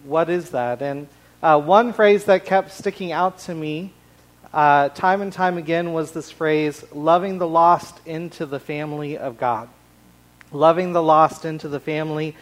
What 0.04 0.30
is 0.30 0.50
that? 0.50 0.82
And 0.82 1.08
uh, 1.44 1.62
one 1.62 1.94
phrase 1.94 2.26
that 2.26 2.46
kept 2.46 2.72
sticking 2.72 3.12
out 3.12 3.38
to 3.40 3.54
me 3.54 3.94
uh, 4.54 4.90
time 4.90 5.24
and 5.24 5.34
time 5.34 5.58
again 5.58 5.94
was 5.94 6.12
this 6.12 6.30
phrase 6.30 6.86
loving 6.92 7.40
the 7.40 7.48
lost 7.48 8.00
into 8.06 8.46
the 8.46 8.60
family 8.60 9.18
of 9.18 9.40
God. 9.40 9.68
Loving 10.52 10.94
the 10.94 11.02
lost 11.02 11.44
into 11.44 11.68
the 11.68 11.80
family 11.80 12.36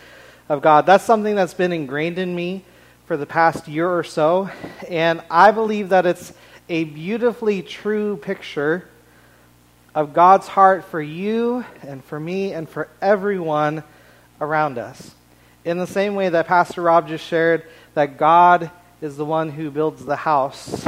of 0.50 0.62
God. 0.62 0.86
That's 0.86 1.06
something 1.06 1.36
that's 1.36 1.54
been 1.54 1.72
ingrained 1.72 2.20
in 2.20 2.36
me 2.36 2.66
for 3.06 3.16
the 3.16 3.26
past 3.26 3.70
year 3.70 3.90
or 3.90 4.04
so, 4.04 4.50
and 4.90 5.22
I 5.30 5.52
believe 5.52 5.90
that 5.90 6.06
it's 6.06 6.34
a 6.68 6.84
beautifully 6.84 7.62
true 7.62 8.18
picture 8.18 8.88
of 9.96 10.14
God's 10.14 10.48
heart 10.48 10.86
for 10.86 11.02
you 11.02 11.66
and 11.82 12.04
for 12.04 12.20
me 12.20 12.54
and 12.54 12.68
for 12.68 12.90
everyone 13.02 13.84
around 14.42 14.78
us. 14.78 15.16
In 15.64 15.78
the 15.78 15.88
same 15.88 16.16
way 16.16 16.28
that 16.28 16.48
Pastor 16.48 16.82
Rob 16.82 17.08
just 17.08 17.26
shared, 17.26 17.64
that 17.94 18.18
God 18.18 18.70
is 19.02 19.16
the 19.16 19.26
one 19.26 19.50
who 19.50 19.72
builds 19.72 20.04
the 20.04 20.16
house 20.16 20.86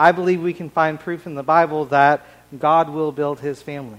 I 0.00 0.12
believe 0.12 0.40
we 0.40 0.54
can 0.54 0.70
find 0.70 0.98
proof 0.98 1.26
in 1.26 1.34
the 1.34 1.42
Bible 1.42 1.84
that 1.86 2.24
God 2.58 2.88
will 2.88 3.12
build 3.12 3.38
his 3.38 3.60
family. 3.60 3.98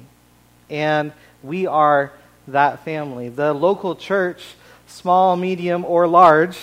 And 0.67 1.13
we 1.43 1.67
are 1.67 2.11
that 2.47 2.83
family. 2.83 3.29
The 3.29 3.53
local 3.53 3.95
church, 3.95 4.55
small, 4.87 5.35
medium, 5.35 5.85
or 5.85 6.07
large, 6.07 6.57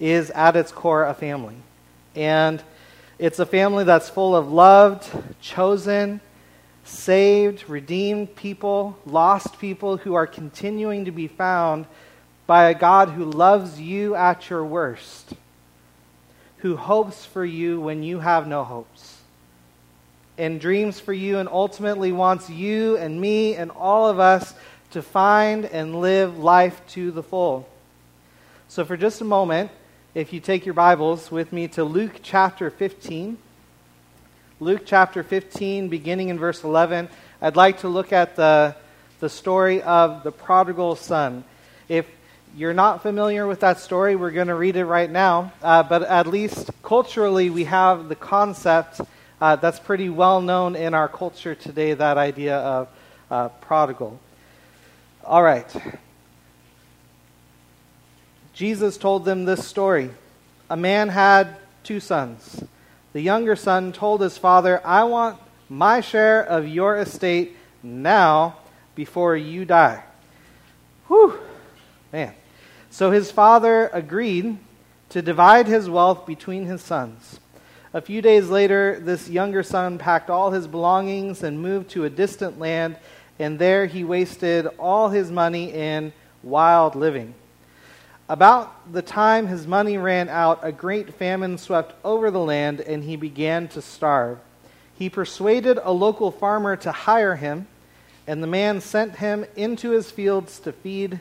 is 0.00 0.30
at 0.30 0.56
its 0.56 0.72
core 0.72 1.04
a 1.04 1.12
family. 1.12 1.56
And 2.14 2.62
it's 3.18 3.38
a 3.38 3.44
family 3.44 3.84
that's 3.84 4.08
full 4.08 4.34
of 4.34 4.50
loved, 4.50 5.10
chosen, 5.42 6.22
saved, 6.84 7.68
redeemed 7.68 8.34
people, 8.34 8.96
lost 9.04 9.58
people 9.58 9.98
who 9.98 10.14
are 10.14 10.26
continuing 10.26 11.04
to 11.04 11.10
be 11.10 11.28
found 11.28 11.84
by 12.46 12.70
a 12.70 12.74
God 12.74 13.10
who 13.10 13.26
loves 13.26 13.78
you 13.78 14.14
at 14.14 14.48
your 14.48 14.64
worst 14.64 15.34
who 16.64 16.76
hopes 16.78 17.26
for 17.26 17.44
you 17.44 17.78
when 17.78 18.02
you 18.02 18.20
have 18.20 18.48
no 18.48 18.64
hopes, 18.64 19.18
and 20.38 20.58
dreams 20.58 20.98
for 20.98 21.12
you, 21.12 21.36
and 21.36 21.46
ultimately 21.46 22.10
wants 22.10 22.48
you 22.48 22.96
and 22.96 23.20
me 23.20 23.54
and 23.54 23.70
all 23.70 24.08
of 24.08 24.18
us 24.18 24.54
to 24.90 25.02
find 25.02 25.66
and 25.66 26.00
live 26.00 26.38
life 26.38 26.80
to 26.88 27.10
the 27.10 27.22
full. 27.22 27.68
So, 28.68 28.82
for 28.86 28.96
just 28.96 29.20
a 29.20 29.26
moment, 29.26 29.72
if 30.14 30.32
you 30.32 30.40
take 30.40 30.64
your 30.64 30.72
Bibles 30.72 31.30
with 31.30 31.52
me 31.52 31.68
to 31.68 31.84
Luke 31.84 32.20
chapter 32.22 32.70
15, 32.70 33.36
Luke 34.58 34.84
chapter 34.86 35.22
15, 35.22 35.90
beginning 35.90 36.30
in 36.30 36.38
verse 36.38 36.64
11, 36.64 37.10
I'd 37.42 37.56
like 37.56 37.80
to 37.80 37.88
look 37.88 38.10
at 38.10 38.36
the, 38.36 38.74
the 39.20 39.28
story 39.28 39.82
of 39.82 40.22
the 40.24 40.32
prodigal 40.32 40.96
son. 40.96 41.44
If 41.90 42.06
you're 42.56 42.74
not 42.74 43.02
familiar 43.02 43.48
with 43.48 43.60
that 43.60 43.80
story, 43.80 44.14
we're 44.14 44.30
going 44.30 44.46
to 44.46 44.54
read 44.54 44.76
it 44.76 44.84
right 44.84 45.10
now. 45.10 45.52
Uh, 45.60 45.82
but 45.82 46.02
at 46.02 46.28
least 46.28 46.70
culturally, 46.82 47.50
we 47.50 47.64
have 47.64 48.08
the 48.08 48.14
concept 48.14 49.00
uh, 49.40 49.56
that's 49.56 49.80
pretty 49.80 50.08
well 50.08 50.40
known 50.40 50.76
in 50.76 50.94
our 50.94 51.08
culture 51.08 51.56
today 51.56 51.94
that 51.94 52.16
idea 52.16 52.56
of 52.56 52.88
uh, 53.30 53.48
prodigal. 53.48 54.20
All 55.24 55.42
right. 55.42 55.66
Jesus 58.52 58.96
told 58.98 59.24
them 59.24 59.44
this 59.44 59.66
story. 59.66 60.10
A 60.70 60.76
man 60.76 61.08
had 61.08 61.56
two 61.82 61.98
sons. 61.98 62.62
The 63.12 63.20
younger 63.20 63.56
son 63.56 63.92
told 63.92 64.20
his 64.20 64.38
father, 64.38 64.80
I 64.86 65.04
want 65.04 65.40
my 65.68 66.00
share 66.00 66.40
of 66.40 66.68
your 66.68 66.98
estate 66.98 67.56
now 67.82 68.56
before 68.94 69.36
you 69.36 69.64
die. 69.64 70.04
Whew, 71.08 71.36
man. 72.12 72.32
So 72.94 73.10
his 73.10 73.32
father 73.32 73.90
agreed 73.92 74.56
to 75.08 75.20
divide 75.20 75.66
his 75.66 75.90
wealth 75.90 76.26
between 76.26 76.66
his 76.66 76.80
sons. 76.80 77.40
A 77.92 78.00
few 78.00 78.22
days 78.22 78.50
later, 78.50 79.00
this 79.00 79.28
younger 79.28 79.64
son 79.64 79.98
packed 79.98 80.30
all 80.30 80.52
his 80.52 80.68
belongings 80.68 81.42
and 81.42 81.60
moved 81.60 81.90
to 81.90 82.04
a 82.04 82.08
distant 82.08 82.60
land, 82.60 82.96
and 83.40 83.58
there 83.58 83.86
he 83.86 84.04
wasted 84.04 84.68
all 84.78 85.08
his 85.08 85.32
money 85.32 85.72
in 85.72 86.12
wild 86.44 86.94
living. 86.94 87.34
About 88.28 88.92
the 88.92 89.02
time 89.02 89.48
his 89.48 89.66
money 89.66 89.98
ran 89.98 90.28
out, 90.28 90.60
a 90.62 90.70
great 90.70 91.14
famine 91.14 91.58
swept 91.58 91.96
over 92.04 92.30
the 92.30 92.38
land, 92.38 92.80
and 92.80 93.02
he 93.02 93.16
began 93.16 93.66
to 93.66 93.82
starve. 93.82 94.38
He 94.96 95.10
persuaded 95.10 95.80
a 95.82 95.90
local 95.90 96.30
farmer 96.30 96.76
to 96.76 96.92
hire 96.92 97.34
him, 97.34 97.66
and 98.28 98.40
the 98.40 98.46
man 98.46 98.80
sent 98.80 99.16
him 99.16 99.46
into 99.56 99.90
his 99.90 100.12
fields 100.12 100.60
to 100.60 100.70
feed 100.70 101.18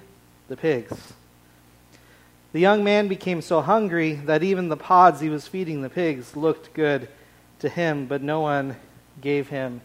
the 0.50 0.56
pigs. 0.56 1.14
The 2.54 2.60
young 2.60 2.84
man 2.84 3.08
became 3.08 3.42
so 3.42 3.62
hungry 3.62 4.13
that 4.26 4.44
even 4.44 4.70
the 4.70 4.78
pods 4.78 5.20
he 5.20 5.30
was 5.30 5.48
feeding 5.48 5.82
the 5.82 5.89
pigs 5.89 6.36
looked 6.36 6.74
good 6.76 7.10
to 7.60 7.68
him, 7.68 8.06
but 8.06 8.22
no 8.22 8.42
one 8.42 8.76
gave 9.20 9.50
him 9.50 9.82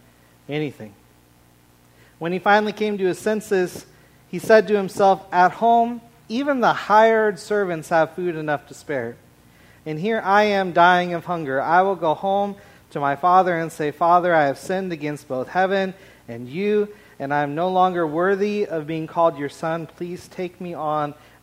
anything. 0.47 0.93
When 2.19 2.31
he 2.31 2.37
finally 2.37 2.73
came 2.73 2.99
to 2.99 3.05
his 3.05 3.17
senses, 3.17 3.87
he 4.29 4.37
said 4.37 4.67
to 4.67 4.77
himself, 4.77 5.25
At 5.31 5.53
home, 5.53 5.99
even 6.27 6.59
the 6.59 6.73
hired 6.73 7.39
servants 7.39 7.89
have 7.89 8.13
food 8.13 8.35
enough 8.35 8.67
to 8.67 8.75
spare. 8.75 9.17
And 9.83 9.99
here 9.99 10.21
I 10.23 10.43
am 10.43 10.71
dying 10.71 11.15
of 11.15 11.25
hunger. 11.25 11.59
I 11.59 11.81
will 11.81 11.95
go 11.95 12.13
home 12.13 12.55
to 12.91 12.99
my 12.99 13.15
father 13.15 13.57
and 13.57 13.71
say, 13.71 13.89
Father, 13.89 14.35
I 14.35 14.45
have 14.45 14.59
sinned 14.59 14.93
against 14.93 15.27
both 15.27 15.47
heaven 15.47 15.95
and 16.27 16.47
you, 16.47 16.89
and 17.17 17.33
I 17.33 17.41
am 17.41 17.55
no 17.55 17.69
longer 17.69 18.05
worthy 18.05 18.67
of 18.67 18.85
being 18.85 19.07
called 19.07 19.39
your 19.39 19.49
son. 19.49 19.87
Please 19.87 20.27
take 20.27 20.61
me 20.61 20.75
on 20.75 21.15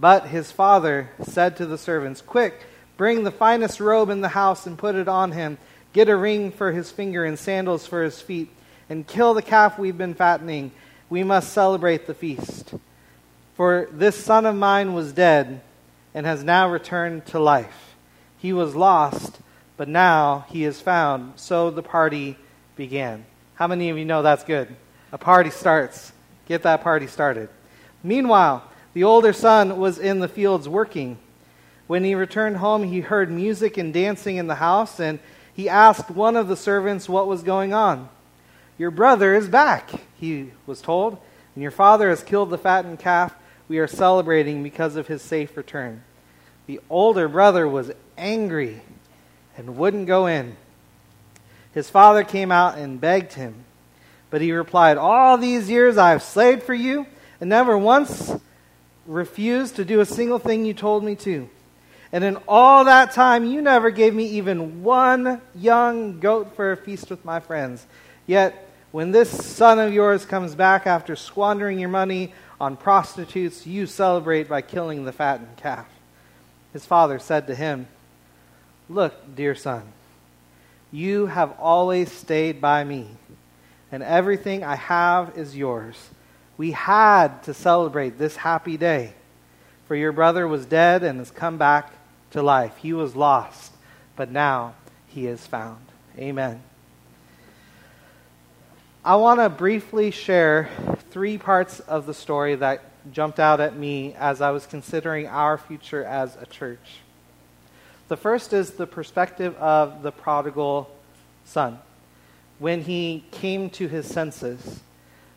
But 0.00 0.28
his 0.28 0.52
father 0.52 1.10
said 1.22 1.56
to 1.56 1.66
the 1.66 1.78
servants, 1.78 2.20
Quick, 2.20 2.62
bring 2.96 3.24
the 3.24 3.30
finest 3.30 3.80
robe 3.80 4.10
in 4.10 4.20
the 4.20 4.28
house 4.28 4.66
and 4.66 4.78
put 4.78 4.94
it 4.94 5.08
on 5.08 5.32
him. 5.32 5.58
Get 5.92 6.08
a 6.08 6.16
ring 6.16 6.52
for 6.52 6.72
his 6.72 6.90
finger 6.90 7.24
and 7.24 7.38
sandals 7.38 7.86
for 7.86 8.02
his 8.02 8.20
feet, 8.20 8.50
and 8.88 9.06
kill 9.06 9.34
the 9.34 9.42
calf 9.42 9.78
we've 9.78 9.98
been 9.98 10.14
fattening. 10.14 10.70
We 11.10 11.24
must 11.24 11.52
celebrate 11.52 12.06
the 12.06 12.14
feast. 12.14 12.74
For 13.56 13.88
this 13.90 14.16
son 14.16 14.46
of 14.46 14.54
mine 14.54 14.94
was 14.94 15.12
dead 15.12 15.62
and 16.14 16.26
has 16.26 16.44
now 16.44 16.70
returned 16.70 17.26
to 17.26 17.40
life. 17.40 17.96
He 18.38 18.52
was 18.52 18.76
lost 18.76 19.40
but 19.78 19.88
now 19.88 20.44
he 20.50 20.64
is 20.64 20.80
found. 20.80 21.34
So 21.36 21.70
the 21.70 21.82
party 21.82 22.36
began. 22.76 23.24
How 23.54 23.66
many 23.68 23.88
of 23.88 23.96
you 23.96 24.04
know 24.04 24.20
that's 24.22 24.44
good? 24.44 24.74
A 25.12 25.18
party 25.18 25.50
starts. 25.50 26.12
Get 26.46 26.64
that 26.64 26.82
party 26.82 27.06
started. 27.06 27.48
Meanwhile, 28.02 28.64
the 28.94 29.04
older 29.04 29.32
son 29.32 29.78
was 29.78 29.98
in 29.98 30.20
the 30.20 30.28
fields 30.28 30.68
working. 30.68 31.18
When 31.86 32.04
he 32.04 32.14
returned 32.14 32.58
home, 32.58 32.84
he 32.84 33.00
heard 33.00 33.30
music 33.30 33.76
and 33.76 33.92
dancing 33.92 34.36
in 34.36 34.46
the 34.46 34.56
house, 34.56 35.00
and 35.00 35.18
he 35.54 35.68
asked 35.68 36.10
one 36.10 36.36
of 36.36 36.48
the 36.48 36.56
servants 36.56 37.08
what 37.08 37.26
was 37.26 37.42
going 37.42 37.72
on. 37.72 38.08
Your 38.76 38.90
brother 38.90 39.34
is 39.34 39.48
back, 39.48 39.90
he 40.18 40.52
was 40.66 40.80
told, 40.80 41.18
and 41.54 41.62
your 41.62 41.70
father 41.70 42.10
has 42.10 42.22
killed 42.22 42.50
the 42.50 42.58
fattened 42.58 42.98
calf 42.98 43.34
we 43.68 43.78
are 43.78 43.86
celebrating 43.86 44.62
because 44.62 44.96
of 44.96 45.06
his 45.06 45.20
safe 45.20 45.56
return. 45.56 46.02
The 46.66 46.80
older 46.88 47.28
brother 47.28 47.68
was 47.68 47.92
angry 48.16 48.82
and 49.56 49.76
wouldn't 49.76 50.06
go 50.06 50.26
in. 50.26 50.56
His 51.72 51.90
father 51.90 52.24
came 52.24 52.50
out 52.50 52.78
and 52.78 53.00
begged 53.00 53.34
him. 53.34 53.64
But 54.30 54.40
he 54.40 54.52
replied, 54.52 54.96
All 54.96 55.38
these 55.38 55.70
years 55.70 55.96
I 55.96 56.10
have 56.10 56.22
slaved 56.22 56.62
for 56.62 56.74
you, 56.74 57.06
and 57.40 57.48
never 57.50 57.76
once 57.76 58.32
refused 59.08 59.76
to 59.76 59.84
do 59.84 60.00
a 60.00 60.06
single 60.06 60.38
thing 60.38 60.64
you 60.64 60.74
told 60.74 61.02
me 61.02 61.16
to. 61.16 61.48
And 62.12 62.22
in 62.22 62.38
all 62.46 62.84
that 62.84 63.12
time, 63.12 63.44
you 63.44 63.60
never 63.60 63.90
gave 63.90 64.14
me 64.14 64.24
even 64.26 64.82
one 64.82 65.40
young 65.54 66.20
goat 66.20 66.54
for 66.54 66.72
a 66.72 66.76
feast 66.76 67.10
with 67.10 67.24
my 67.24 67.40
friends. 67.40 67.86
Yet, 68.26 68.66
when 68.92 69.10
this 69.10 69.28
son 69.28 69.78
of 69.78 69.92
yours 69.92 70.24
comes 70.24 70.54
back 70.54 70.86
after 70.86 71.16
squandering 71.16 71.78
your 71.78 71.88
money 71.88 72.32
on 72.60 72.76
prostitutes, 72.76 73.66
you 73.66 73.86
celebrate 73.86 74.48
by 74.48 74.62
killing 74.62 75.04
the 75.04 75.12
fattened 75.12 75.56
calf. 75.56 75.86
His 76.72 76.86
father 76.86 77.18
said 77.18 77.46
to 77.46 77.54
him, 77.54 77.86
Look, 78.88 79.34
dear 79.34 79.54
son, 79.54 79.82
you 80.90 81.26
have 81.26 81.58
always 81.60 82.10
stayed 82.10 82.60
by 82.60 82.84
me, 82.84 83.06
and 83.92 84.02
everything 84.02 84.64
I 84.64 84.76
have 84.76 85.36
is 85.36 85.54
yours. 85.54 85.96
We 86.58 86.72
had 86.72 87.44
to 87.44 87.54
celebrate 87.54 88.18
this 88.18 88.36
happy 88.36 88.76
day, 88.76 89.14
for 89.86 89.94
your 89.94 90.12
brother 90.12 90.46
was 90.46 90.66
dead 90.66 91.04
and 91.04 91.20
has 91.20 91.30
come 91.30 91.56
back 91.56 91.92
to 92.32 92.42
life. 92.42 92.76
He 92.76 92.92
was 92.92 93.16
lost, 93.16 93.72
but 94.16 94.30
now 94.30 94.74
he 95.06 95.26
is 95.26 95.46
found. 95.46 95.86
Amen. 96.18 96.60
I 99.04 99.14
want 99.16 99.38
to 99.38 99.48
briefly 99.48 100.10
share 100.10 100.68
three 101.10 101.38
parts 101.38 101.78
of 101.80 102.06
the 102.06 102.12
story 102.12 102.56
that 102.56 102.82
jumped 103.12 103.38
out 103.38 103.60
at 103.60 103.76
me 103.76 104.14
as 104.14 104.40
I 104.40 104.50
was 104.50 104.66
considering 104.66 105.28
our 105.28 105.56
future 105.56 106.04
as 106.04 106.36
a 106.36 106.46
church. 106.46 106.98
The 108.08 108.16
first 108.16 108.52
is 108.52 108.72
the 108.72 108.86
perspective 108.86 109.54
of 109.56 110.02
the 110.02 110.10
prodigal 110.10 110.90
son 111.44 111.78
when 112.58 112.82
he 112.82 113.24
came 113.30 113.70
to 113.70 113.86
his 113.86 114.06
senses. 114.06 114.80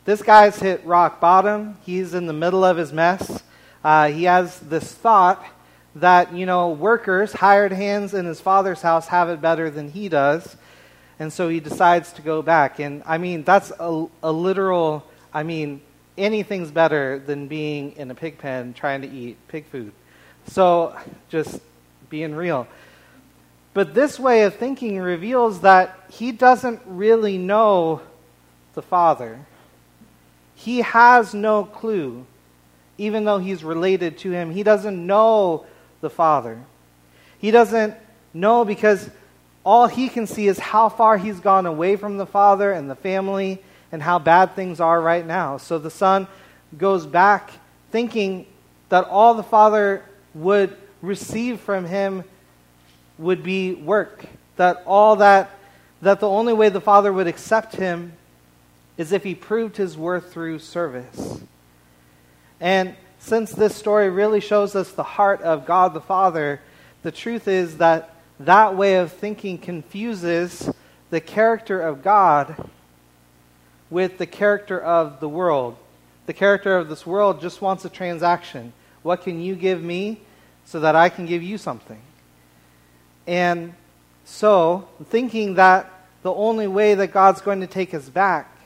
This 0.04 0.24
guy's 0.24 0.60
hit 0.60 0.84
rock 0.84 1.20
bottom. 1.20 1.78
He's 1.84 2.16
in 2.16 2.26
the 2.26 2.34
middle 2.34 2.64
of 2.64 2.78
his 2.78 2.92
mess. 2.92 3.44
Uh, 3.84 4.10
he 4.10 4.24
has 4.24 4.60
this 4.60 4.92
thought 4.92 5.46
that, 5.96 6.34
you 6.34 6.46
know, 6.46 6.72
workers, 6.72 7.34
hired 7.34 7.72
hands 7.72 8.14
in 8.14 8.26
his 8.26 8.42
father's 8.42 8.82
house, 8.82 9.08
have 9.08 9.30
it 9.30 9.42
better 9.42 9.70
than 9.70 9.92
he 9.92 10.10
does. 10.10 10.56
And 11.20 11.32
so 11.32 11.50
he 11.50 11.60
decides 11.60 12.14
to 12.14 12.24
go 12.24 12.42
back. 12.42 12.80
And 12.80 13.04
I 13.06 13.20
mean, 13.20 13.44
that's 13.44 13.72
a, 13.80 14.08
a 14.24 14.32
literal, 14.32 15.06
I 15.32 15.44
mean, 15.44 15.82
anything's 16.18 16.72
better 16.72 17.20
than 17.20 17.48
being 17.48 17.92
in 17.96 18.10
a 18.10 18.16
pig 18.16 18.40
pen 18.40 18.74
trying 18.74 19.02
to 19.02 19.08
eat 19.08 19.38
pig 19.48 19.66
food. 19.68 19.92
So 20.48 20.98
just 21.30 21.60
being 22.10 22.34
real. 22.34 22.68
But 23.76 23.94
this 23.94 24.20
way 24.20 24.44
of 24.44 24.56
thinking 24.56 25.00
reveals 25.00 25.62
that 25.62 25.96
he 26.10 26.32
doesn't 26.32 26.82
really 26.88 27.38
know 27.38 28.02
the 28.74 28.82
Father. 28.82 29.46
He 30.64 30.82
has 30.82 31.34
no 31.34 31.64
clue, 31.64 32.24
even 33.00 33.26
though 33.26 33.40
he's 33.40 33.64
related 33.64 34.20
to 34.20 34.32
him. 34.32 34.52
He 34.52 34.62
doesn't 34.62 35.08
know 35.08 35.66
the 36.02 36.10
Father. 36.10 36.60
He 37.40 37.50
doesn't 37.50 37.96
know 38.32 38.64
because 38.64 39.10
all 39.64 39.88
he 39.88 40.08
can 40.08 40.28
see 40.28 40.48
is 40.48 40.60
how 40.60 40.88
far 40.88 41.18
he's 41.18 41.40
gone 41.40 41.66
away 41.66 41.96
from 41.96 42.20
the 42.20 42.28
Father 42.28 42.72
and 42.72 42.88
the 42.88 42.96
family 42.96 43.60
and 43.92 44.04
how 44.04 44.20
bad 44.20 44.56
things 44.56 44.80
are 44.80 45.02
right 45.02 45.26
now. 45.26 45.58
So 45.58 45.80
the 45.80 45.90
Son 45.90 46.28
goes 46.78 47.08
back 47.08 47.50
thinking 47.90 48.46
that 48.90 49.06
all 49.06 49.34
the 49.34 49.42
Father 49.42 50.06
would 50.36 50.78
receive 51.02 51.60
from 51.60 51.86
him 51.86 52.24
would 53.18 53.42
be 53.42 53.74
work. 53.74 54.26
That 54.58 54.84
all 54.86 55.16
that, 55.16 55.58
that 56.04 56.20
the 56.20 56.30
only 56.30 56.54
way 56.54 56.70
the 56.70 56.82
Father 56.82 57.12
would 57.12 57.26
accept 57.26 57.76
him 57.76 58.14
is 59.02 59.12
if 59.12 59.24
he 59.24 59.34
proved 59.34 59.78
his 59.78 59.98
worth 59.98 60.32
through 60.32 60.60
service. 60.60 61.42
And 62.60 62.96
since 63.18 63.52
this 63.52 63.76
story 63.76 64.12
really 64.12 64.40
shows 64.40 64.76
us 64.76 64.92
the 64.92 65.02
heart 65.02 65.42
of 65.42 65.66
God 65.66 65.96
the 65.96 66.02
Father, 66.02 66.62
the 67.02 67.12
truth 67.12 67.48
is 67.48 67.78
that 67.78 68.14
that 68.40 68.78
way 68.78 68.98
of 68.98 69.12
thinking 69.12 69.58
confuses 69.58 70.72
the 71.10 71.20
character 71.20 71.82
of 71.82 72.04
God 72.04 72.70
with 73.90 74.20
the 74.20 74.28
character 74.28 74.80
of 74.80 75.20
the 75.20 75.28
world. 75.28 75.78
The 76.28 76.34
character 76.34 76.78
of 76.78 76.88
this 76.88 77.04
world 77.04 77.42
just 77.42 77.60
wants 77.60 77.84
a 77.84 77.90
transaction. 77.90 78.72
What 79.02 79.24
can 79.24 79.42
you 79.42 79.56
give 79.56 79.82
me 79.82 80.22
so 80.66 80.80
that 80.80 80.96
I 80.96 81.10
can 81.10 81.26
give 81.26 81.42
you 81.42 81.58
something? 81.58 82.02
And 83.26 83.74
so, 84.26 84.88
thinking 85.06 85.56
that 85.56 85.92
the 86.22 86.32
only 86.32 86.68
way 86.68 86.94
that 86.94 87.08
God's 87.08 87.42
going 87.42 87.62
to 87.62 87.68
take 87.68 87.96
us 87.96 88.08
back 88.08 88.60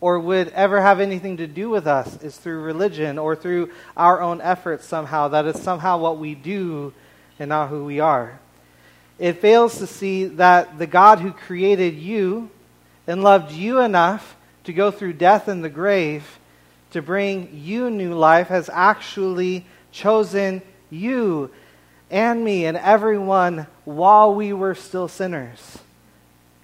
or 0.00 0.18
would 0.18 0.48
ever 0.48 0.80
have 0.80 1.00
anything 1.00 1.38
to 1.38 1.46
do 1.46 1.70
with 1.70 1.86
us 1.86 2.22
is 2.22 2.36
through 2.36 2.60
religion 2.60 3.18
or 3.18 3.34
through 3.34 3.70
our 3.96 4.20
own 4.20 4.40
efforts 4.40 4.86
somehow, 4.86 5.28
that 5.28 5.46
is 5.46 5.60
somehow 5.60 5.98
what 5.98 6.18
we 6.18 6.34
do 6.34 6.92
and 7.38 7.48
not 7.48 7.68
who 7.68 7.84
we 7.84 8.00
are. 8.00 8.38
It 9.18 9.40
fails 9.40 9.78
to 9.78 9.86
see 9.86 10.26
that 10.26 10.78
the 10.78 10.86
God 10.86 11.20
who 11.20 11.32
created 11.32 11.94
you 11.94 12.50
and 13.06 13.22
loved 13.22 13.52
you 13.52 13.80
enough 13.80 14.36
to 14.64 14.72
go 14.72 14.90
through 14.90 15.14
death 15.14 15.48
and 15.48 15.64
the 15.64 15.70
grave 15.70 16.38
to 16.90 17.00
bring 17.00 17.48
you 17.52 17.90
new 17.90 18.14
life 18.14 18.48
has 18.48 18.68
actually 18.72 19.64
chosen 19.92 20.60
you 20.90 21.50
and 22.10 22.44
me 22.44 22.66
and 22.66 22.76
everyone 22.76 23.66
while 23.84 24.34
we 24.34 24.52
were 24.52 24.74
still 24.74 25.08
sinners, 25.08 25.78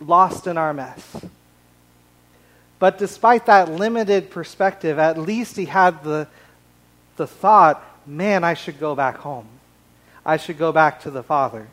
lost 0.00 0.46
in 0.46 0.58
our 0.58 0.74
mess. 0.74 1.24
But 2.82 2.98
despite 2.98 3.46
that 3.46 3.70
limited 3.70 4.32
perspective, 4.32 4.98
at 4.98 5.16
least 5.16 5.56
he 5.56 5.66
had 5.66 6.02
the, 6.02 6.26
the 7.14 7.28
thought, 7.28 7.80
man, 8.08 8.42
I 8.42 8.54
should 8.54 8.80
go 8.80 8.96
back 8.96 9.18
home. 9.18 9.46
I 10.26 10.36
should 10.36 10.58
go 10.58 10.72
back 10.72 11.02
to 11.02 11.10
the 11.12 11.22
Father. 11.22 11.68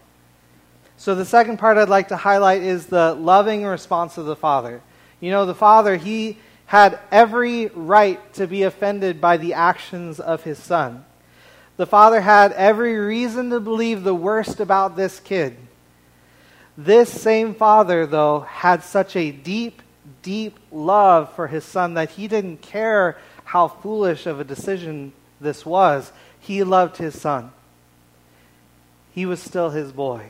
So, 0.97 1.15
the 1.15 1.25
second 1.25 1.57
part 1.57 1.79
I'd 1.79 1.89
like 1.89 2.09
to 2.09 2.15
highlight 2.15 2.61
is 2.61 2.85
the 2.85 3.15
loving 3.15 3.65
response 3.65 4.19
of 4.19 4.27
the 4.27 4.35
Father. 4.35 4.83
You 5.19 5.31
know, 5.31 5.47
the 5.47 5.55
Father, 5.55 5.95
he 5.95 6.37
had 6.67 6.99
every 7.11 7.71
right 7.73 8.31
to 8.35 8.45
be 8.45 8.61
offended 8.61 9.19
by 9.19 9.37
the 9.37 9.55
actions 9.55 10.19
of 10.19 10.43
his 10.43 10.59
Son. 10.59 11.05
The 11.77 11.87
Father 11.87 12.21
had 12.21 12.51
every 12.51 12.95
reason 12.95 13.49
to 13.49 13.59
believe 13.59 14.03
the 14.03 14.13
worst 14.13 14.59
about 14.59 14.95
this 14.95 15.19
kid. 15.19 15.57
This 16.77 17.09
same 17.09 17.55
Father, 17.55 18.05
though, 18.05 18.41
had 18.41 18.83
such 18.83 19.15
a 19.15 19.31
deep, 19.31 19.81
deep 20.21 20.57
love 20.71 21.33
for 21.33 21.47
his 21.47 21.63
Son 21.63 21.95
that 21.95 22.11
he 22.11 22.27
didn't 22.27 22.61
care 22.61 23.17
how 23.43 23.67
foolish 23.67 24.25
of 24.25 24.39
a 24.39 24.43
decision 24.43 25.13
this 25.41 25.65
was. 25.65 26.11
He 26.39 26.63
loved 26.63 26.97
his 26.97 27.19
Son 27.19 27.51
he 29.19 29.25
was 29.25 29.41
still 29.41 29.69
his 29.71 29.91
boy. 29.91 30.29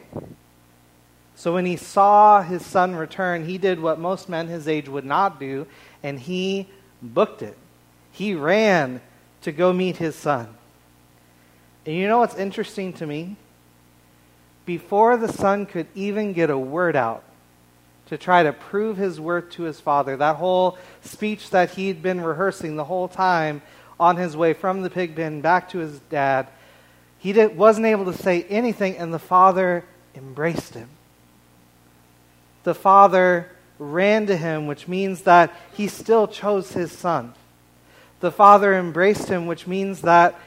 So 1.35 1.53
when 1.53 1.67
he 1.67 1.77
saw 1.77 2.41
his 2.41 2.65
son 2.65 2.95
return, 2.95 3.45
he 3.45 3.59
did 3.59 3.79
what 3.79 3.99
most 3.99 4.27
men 4.27 4.47
his 4.47 4.67
age 4.67 4.89
would 4.89 5.05
not 5.05 5.39
do, 5.39 5.67
and 6.01 6.19
he 6.19 6.67
booked 7.01 7.43
it. 7.43 7.55
He 8.11 8.33
ran 8.33 8.99
to 9.43 9.51
go 9.51 9.71
meet 9.71 9.97
his 9.97 10.15
son. 10.15 10.55
And 11.85 11.95
you 11.95 12.07
know 12.07 12.17
what's 12.17 12.35
interesting 12.35 12.91
to 12.93 13.05
me? 13.05 13.35
Before 14.65 15.17
the 15.17 15.31
son 15.31 15.67
could 15.67 15.85
even 15.93 16.33
get 16.33 16.49
a 16.49 16.57
word 16.57 16.95
out 16.95 17.23
to 18.09 18.17
try 18.17 18.43
to 18.43 18.51
prove 18.51 18.97
his 18.97 19.19
worth 19.19 19.51
to 19.51 19.63
his 19.63 19.79
father, 19.79 20.17
that 20.17 20.35
whole 20.35 20.77
speech 21.01 21.51
that 21.51 21.71
he'd 21.71 22.01
been 22.01 22.21
rehearsing 22.21 22.75
the 22.75 22.83
whole 22.83 23.07
time 23.07 23.61
on 23.99 24.17
his 24.17 24.35
way 24.35 24.53
from 24.53 24.81
the 24.81 24.89
pig 24.89 25.15
pen 25.15 25.41
back 25.41 25.69
to 25.69 25.77
his 25.77 25.99
dad, 26.09 26.47
he 27.19 27.33
did, 27.33 27.55
wasn't 27.55 27.85
able 27.85 28.05
to 28.05 28.13
say 28.13 28.43
anything, 28.43 28.97
and 28.97 29.13
the 29.13 29.19
father 29.19 29.85
embraced 30.15 30.73
him. 30.73 30.89
The 32.63 32.73
father 32.73 33.51
ran 33.77 34.25
to 34.27 34.35
him, 34.35 34.67
which 34.67 34.87
means 34.87 35.21
that 35.23 35.53
he 35.73 35.87
still 35.87 36.27
chose 36.27 36.73
his 36.73 36.91
son. 36.91 37.33
The 38.21 38.31
father 38.31 38.73
embraced 38.73 39.29
him, 39.29 39.47
which 39.47 39.67
means 39.67 40.01
that 40.01 40.39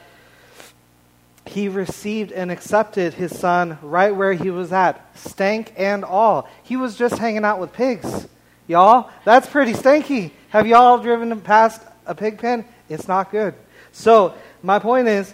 he 1.53 1.67
received 1.67 2.31
and 2.31 2.51
accepted 2.51 3.13
his 3.13 3.37
son 3.37 3.77
right 3.83 4.15
where 4.15 4.33
he 4.33 4.49
was 4.49 4.73
at, 4.73 5.05
stank 5.15 5.71
and 5.77 6.03
all. 6.03 6.49
He 6.63 6.75
was 6.75 6.95
just 6.95 7.19
hanging 7.19 7.45
out 7.45 7.59
with 7.59 7.71
pigs. 7.73 8.27
Y'all, 8.67 9.11
that's 9.23 9.47
pretty 9.47 9.73
stanky. 9.73 10.31
Have 10.49 10.65
y'all 10.65 10.97
driven 10.97 11.39
past 11.41 11.79
a 12.07 12.15
pig 12.15 12.39
pen? 12.39 12.65
It's 12.89 13.07
not 13.07 13.29
good. 13.29 13.53
So, 13.91 14.33
my 14.63 14.79
point 14.79 15.07
is, 15.07 15.31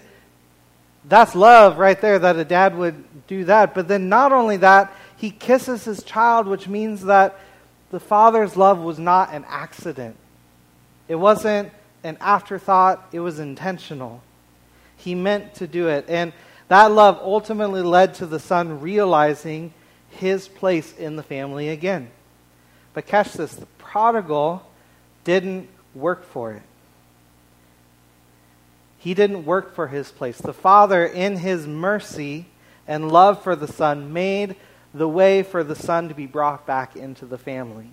that's 1.06 1.36
love 1.36 1.78
right 1.78 2.00
there 2.02 2.20
that 2.20 2.36
a 2.36 2.44
dad 2.44 2.78
would 2.78 3.02
do 3.28 3.46
that. 3.46 3.74
But 3.74 3.88
then, 3.88 4.10
not 4.10 4.34
only 4.34 4.58
that, 4.58 4.94
he 5.16 5.32
kisses 5.32 5.86
his 5.86 6.04
child, 6.04 6.48
which 6.48 6.68
means 6.68 7.06
that 7.06 7.40
the 7.92 8.00
father's 8.02 8.58
love 8.58 8.80
was 8.80 9.00
not 9.00 9.34
an 9.34 9.46
accident. 9.48 10.18
It 11.08 11.16
wasn't 11.16 11.72
an 12.04 12.18
afterthought, 12.20 13.08
it 13.14 13.22
was 13.22 13.40
intentional. 13.40 14.22
He 15.00 15.16
meant 15.16 15.56
to 15.56 15.68
do 15.68 15.88
it. 15.88 16.06
And 16.08 16.34
that 16.68 16.92
love 16.92 17.20
ultimately 17.22 17.82
led 17.82 18.14
to 18.16 18.26
the 18.26 18.40
son 18.40 18.82
realizing 18.82 19.74
his 20.12 20.48
place 20.48 20.96
in 20.98 21.16
the 21.16 21.24
family 21.24 21.70
again. 21.70 22.12
But 22.94 23.08
catch 23.08 23.34
this 23.34 23.56
the 23.56 23.66
prodigal 23.78 24.66
didn't 25.24 25.70
work 25.96 26.26
for 26.26 26.52
it. 26.54 26.62
He 29.00 29.14
didn't 29.14 29.46
work 29.46 29.74
for 29.74 29.88
his 29.88 30.12
place. 30.12 30.38
The 30.38 30.54
Father, 30.54 31.06
in 31.06 31.38
his 31.38 31.66
mercy 31.66 32.48
and 32.88 33.12
love 33.12 33.42
for 33.42 33.56
the 33.56 33.68
Son, 33.68 34.12
made 34.12 34.56
the 34.94 35.08
way 35.08 35.42
for 35.42 35.64
the 35.64 35.76
Son 35.76 36.10
to 36.10 36.14
be 36.14 36.26
brought 36.26 36.68
back 36.68 36.98
into 36.98 37.26
the 37.26 37.38
family. 37.38 37.90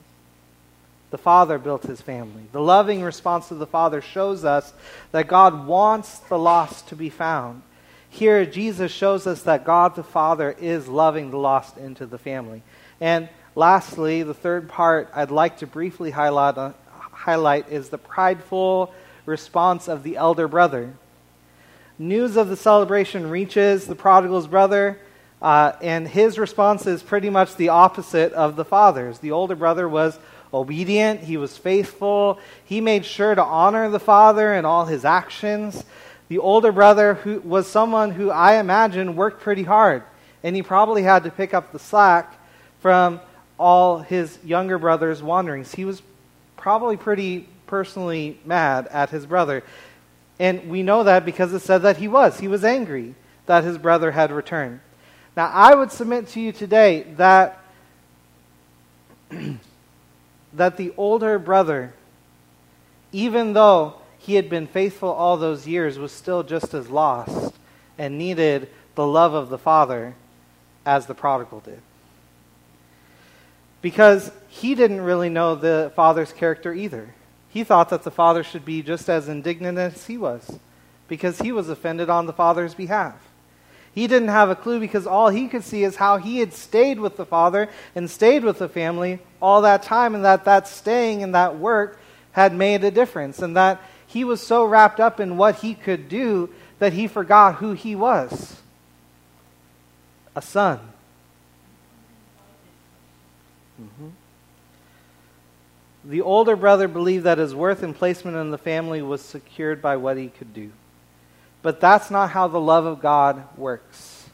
The 1.11 1.19
Father 1.19 1.59
built 1.59 1.85
his 1.85 2.01
family. 2.01 2.42
The 2.53 2.61
loving 2.61 3.03
response 3.03 3.51
of 3.51 3.59
the 3.59 3.66
Father 3.66 4.01
shows 4.01 4.45
us 4.45 4.73
that 5.12 5.29
God 5.29 5.66
wants 5.66 6.19
the 6.19 6.38
lost 6.38 6.88
to 6.88 6.97
be 6.97 7.11
found. 7.11 7.62
Here, 8.11 8.47
Jesus 8.47 8.90
shows 8.92 9.27
us 9.27 9.42
that 9.42 9.64
God 9.64 9.95
the 9.95 10.03
Father 10.03 10.57
is 10.59 10.88
loving 10.88 11.31
the 11.31 11.37
lost 11.37 11.77
into 11.77 12.07
the 12.07 12.19
family. 12.19 12.62
And 13.01 13.29
lastly, 13.55 14.23
the 14.23 14.35
third 14.35 14.69
part 14.69 15.11
I'd 15.14 15.31
like 15.31 15.59
to 15.59 15.66
briefly 15.66 16.11
highlight, 16.11 16.59
uh, 16.59 16.73
highlight 16.90 17.71
is 17.71 17.88
the 17.88 17.99
prideful 17.99 18.92
response 19.27 19.88
of 19.88 20.03
the 20.03 20.16
elder 20.16 20.49
brother. 20.49 20.95
News 21.99 22.37
of 22.37 22.49
the 22.49 22.57
celebration 22.57 23.31
reaches 23.31 23.87
the 23.87 23.95
prodigal's 23.95 24.47
brother, 24.47 24.99
uh, 25.40 25.73
and 25.83 26.07
his 26.09 26.38
response 26.38 26.87
is 26.87 27.03
pretty 27.03 27.31
much 27.31 27.57
the 27.57 27.71
opposite 27.71 28.33
of 28.33 28.57
the 28.57 28.64
father's. 28.64 29.19
The 29.19 29.33
older 29.33 29.57
brother 29.57 29.88
was 29.88 30.19
obedient, 30.52 31.20
he 31.20 31.37
was 31.37 31.56
faithful, 31.56 32.38
he 32.64 32.80
made 32.80 33.04
sure 33.04 33.35
to 33.35 33.42
honor 33.42 33.88
the 33.90 34.00
father 34.00 34.54
in 34.54 34.64
all 34.64 34.87
his 34.87 35.04
actions. 35.04 35.85
The 36.28 36.38
older 36.38 36.72
brother 36.72 37.14
who 37.14 37.40
was 37.40 37.66
someone 37.66 38.11
who 38.11 38.30
I 38.30 38.54
imagine 38.54 39.16
worked 39.16 39.42
pretty 39.42 39.62
hard, 39.62 40.02
and 40.42 40.56
he 40.56 40.62
probably 40.62 41.02
had 41.02 41.24
to 41.24 41.30
pick 41.30 41.54
up 41.54 41.72
the 41.72 41.78
slack 41.78 42.35
from 42.80 43.20
all 43.59 43.98
his 43.98 44.38
younger 44.44 44.78
brother's 44.78 45.22
wanderings. 45.22 45.74
He 45.74 45.85
was 45.85 46.02
probably 46.56 46.96
pretty 46.96 47.48
personally 47.66 48.38
mad 48.44 48.87
at 48.88 49.11
his 49.11 49.26
brother. 49.26 49.62
And 50.38 50.68
we 50.68 50.82
know 50.82 51.04
that 51.04 51.24
because 51.24 51.52
it 51.52 51.61
said 51.61 51.82
that 51.82 51.96
he 51.96 52.09
was. 52.09 52.40
He 52.40 52.48
was 52.48 52.64
angry 52.64 53.14
that 53.46 53.64
his 53.64 53.78
brother 53.78 54.11
had 54.11 54.32
returned. 54.32 54.80
Now, 55.37 55.50
I 55.52 55.74
would 55.74 55.92
submit 55.92 56.28
to 56.28 56.40
you 56.40 56.52
today 56.52 57.04
that, 57.16 57.62
that 60.57 60.77
the 60.77 60.92
older 60.97 61.38
brother, 61.38 61.92
even 63.12 63.53
though 63.53 63.95
he 64.19 64.35
had 64.35 64.51
been 64.51 64.66
faithful 64.66 65.11
all 65.11 65.37
those 65.37 65.66
years, 65.66 65.99
was 65.99 66.12
still 66.12 66.42
just 66.42 66.75
as 66.75 66.88
lost 66.88 67.55
and 67.99 68.19
needed 68.19 68.69
the 68.95 69.07
love 69.07 69.35
of 69.35 69.49
the 69.49 69.59
father 69.59 70.14
as 70.85 71.07
the 71.07 71.14
prodigal 71.14 71.61
did. 71.61 71.81
Because 73.83 74.33
he 74.49 74.75
didn't 74.75 75.03
really 75.03 75.29
know 75.29 75.55
the 75.55 75.92
father's 75.95 76.33
character 76.33 76.73
either. 76.73 77.14
He 77.51 77.62
thought 77.62 77.90
that 77.90 78.03
the 78.03 78.11
father 78.11 78.42
should 78.42 78.64
be 78.64 78.83
just 78.83 79.09
as 79.09 79.29
indignant 79.29 79.79
as 79.79 80.07
he 80.07 80.16
was 80.16 80.59
because 81.09 81.38
he 81.40 81.53
was 81.53 81.69
offended 81.69 82.11
on 82.11 82.27
the 82.27 82.33
father's 82.33 82.75
behalf. 82.75 83.25
He 83.96 84.06
didn't 84.06 84.28
have 84.28 84.50
a 84.50 84.54
clue 84.54 84.78
because 84.78 85.06
all 85.06 85.30
he 85.30 85.48
could 85.48 85.64
see 85.64 85.82
is 85.82 85.96
how 85.96 86.18
he 86.18 86.38
had 86.38 86.52
stayed 86.52 87.00
with 87.00 87.16
the 87.16 87.24
father 87.24 87.70
and 87.94 88.11
stayed 88.11 88.44
with 88.44 88.59
the 88.59 88.68
family 88.68 89.20
all 89.40 89.62
that 89.62 89.82
time, 89.82 90.14
and 90.14 90.22
that 90.22 90.44
that 90.44 90.68
staying 90.68 91.22
and 91.22 91.35
that 91.35 91.59
work 91.59 91.98
had 92.32 92.54
made 92.54 92.85
a 92.85 92.90
difference, 92.90 93.40
and 93.40 93.56
that 93.56 93.80
he 94.06 94.22
was 94.22 94.46
so 94.46 94.66
wrapped 94.66 95.00
up 95.00 95.18
in 95.18 95.38
what 95.38 95.56
he 95.56 95.74
could 95.74 96.11
do 96.11 96.50
that 96.78 96.92
he 96.92 97.09
forgot 97.09 97.54
who 97.54 97.72
he 97.72 97.96
was 97.96 98.61
a 100.35 100.42
son. 100.42 100.78
Mm-hmm. 103.80 104.09
The 106.04 106.20
older 106.20 106.54
brother 106.54 106.87
believed 106.87 107.24
that 107.24 107.38
his 107.38 107.54
worth 107.54 107.82
and 107.82 107.96
placement 107.96 108.37
in 108.37 108.50
the 108.50 108.59
family 108.59 109.00
was 109.00 109.22
secured 109.22 109.80
by 109.80 109.96
what 109.96 110.18
he 110.18 110.28
could 110.28 110.52
do. 110.52 110.70
But 111.66 111.81
that's 111.81 112.12
not 112.12 112.31
how 112.31 112.46
the 112.46 112.61
love 112.61 112.87
of 112.87 113.00
God 113.00 113.42
works. 113.59 114.29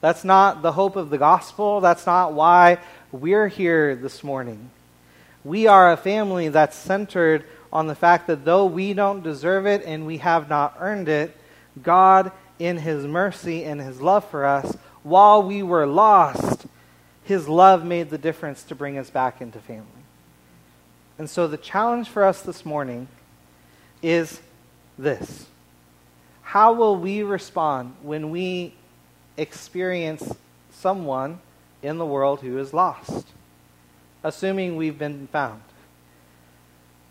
That's 0.00 0.22
not 0.22 0.62
the 0.62 0.70
hope 0.70 0.94
of 0.94 1.10
the 1.10 1.18
gospel. 1.18 1.80
That's 1.80 2.06
not 2.06 2.34
why 2.34 2.78
we're 3.10 3.48
here 3.48 3.96
this 3.96 4.22
morning. 4.22 4.70
We 5.42 5.66
are 5.66 5.90
a 5.90 5.96
family 5.96 6.50
that's 6.50 6.76
centered 6.76 7.44
on 7.72 7.88
the 7.88 7.96
fact 7.96 8.28
that 8.28 8.44
though 8.44 8.66
we 8.66 8.94
don't 8.94 9.24
deserve 9.24 9.66
it 9.66 9.82
and 9.84 10.06
we 10.06 10.18
have 10.18 10.48
not 10.48 10.76
earned 10.78 11.08
it, 11.08 11.36
God, 11.82 12.30
in 12.60 12.78
His 12.78 13.06
mercy 13.06 13.64
and 13.64 13.80
His 13.80 14.00
love 14.00 14.24
for 14.30 14.44
us, 14.44 14.76
while 15.02 15.42
we 15.42 15.64
were 15.64 15.88
lost, 15.88 16.66
His 17.24 17.48
love 17.48 17.84
made 17.84 18.08
the 18.08 18.18
difference 18.18 18.62
to 18.62 18.76
bring 18.76 18.98
us 18.98 19.10
back 19.10 19.40
into 19.40 19.58
family. 19.58 20.04
And 21.18 21.28
so 21.28 21.48
the 21.48 21.56
challenge 21.56 22.08
for 22.08 22.22
us 22.22 22.40
this 22.40 22.64
morning 22.64 23.08
is 24.00 24.40
this 24.96 25.48
How 26.42 26.72
will 26.72 26.96
we 26.96 27.22
respond 27.22 27.94
when 28.02 28.30
we 28.30 28.74
experience 29.36 30.34
someone 30.70 31.40
in 31.82 31.98
the 31.98 32.06
world 32.06 32.40
who 32.40 32.58
is 32.58 32.74
lost, 32.74 33.26
assuming 34.22 34.76
we've 34.76 34.98
been 34.98 35.28
found? 35.28 35.62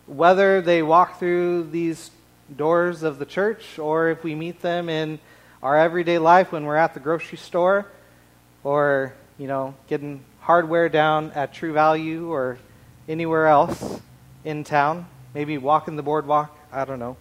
Whether 0.06 0.62
they 0.62 0.84
walk 0.84 1.20
through 1.20 1.70
these 1.72 2.12
doors 2.56 3.04
of 3.04 3.18
the 3.18 3.26
church 3.26 3.80
or 3.80 4.10
if 4.10 4.24
we 4.24 4.36
meet 4.36 4.62
them 4.62 4.90
in 4.90 5.20
our 5.64 5.78
everyday 5.78 6.18
life 6.18 6.52
when 6.52 6.66
we're 6.66 6.76
at 6.76 6.94
the 6.94 7.00
grocery 7.00 7.38
store 7.38 7.88
or, 8.64 9.14
you 9.38 9.48
know, 9.48 9.74
getting 9.88 10.24
hardware 10.42 10.90
down 10.90 11.32
at 11.32 11.54
True 11.54 11.74
Value 11.74 12.32
or 12.32 12.58
anywhere 13.08 13.48
else 13.48 14.02
in 14.44 14.64
town, 14.64 15.08
maybe 15.34 15.58
walking 15.58 15.96
the 15.96 16.04
boardwalk, 16.04 16.56
I 16.72 16.86
don't 16.86 17.00
know. 17.00 17.16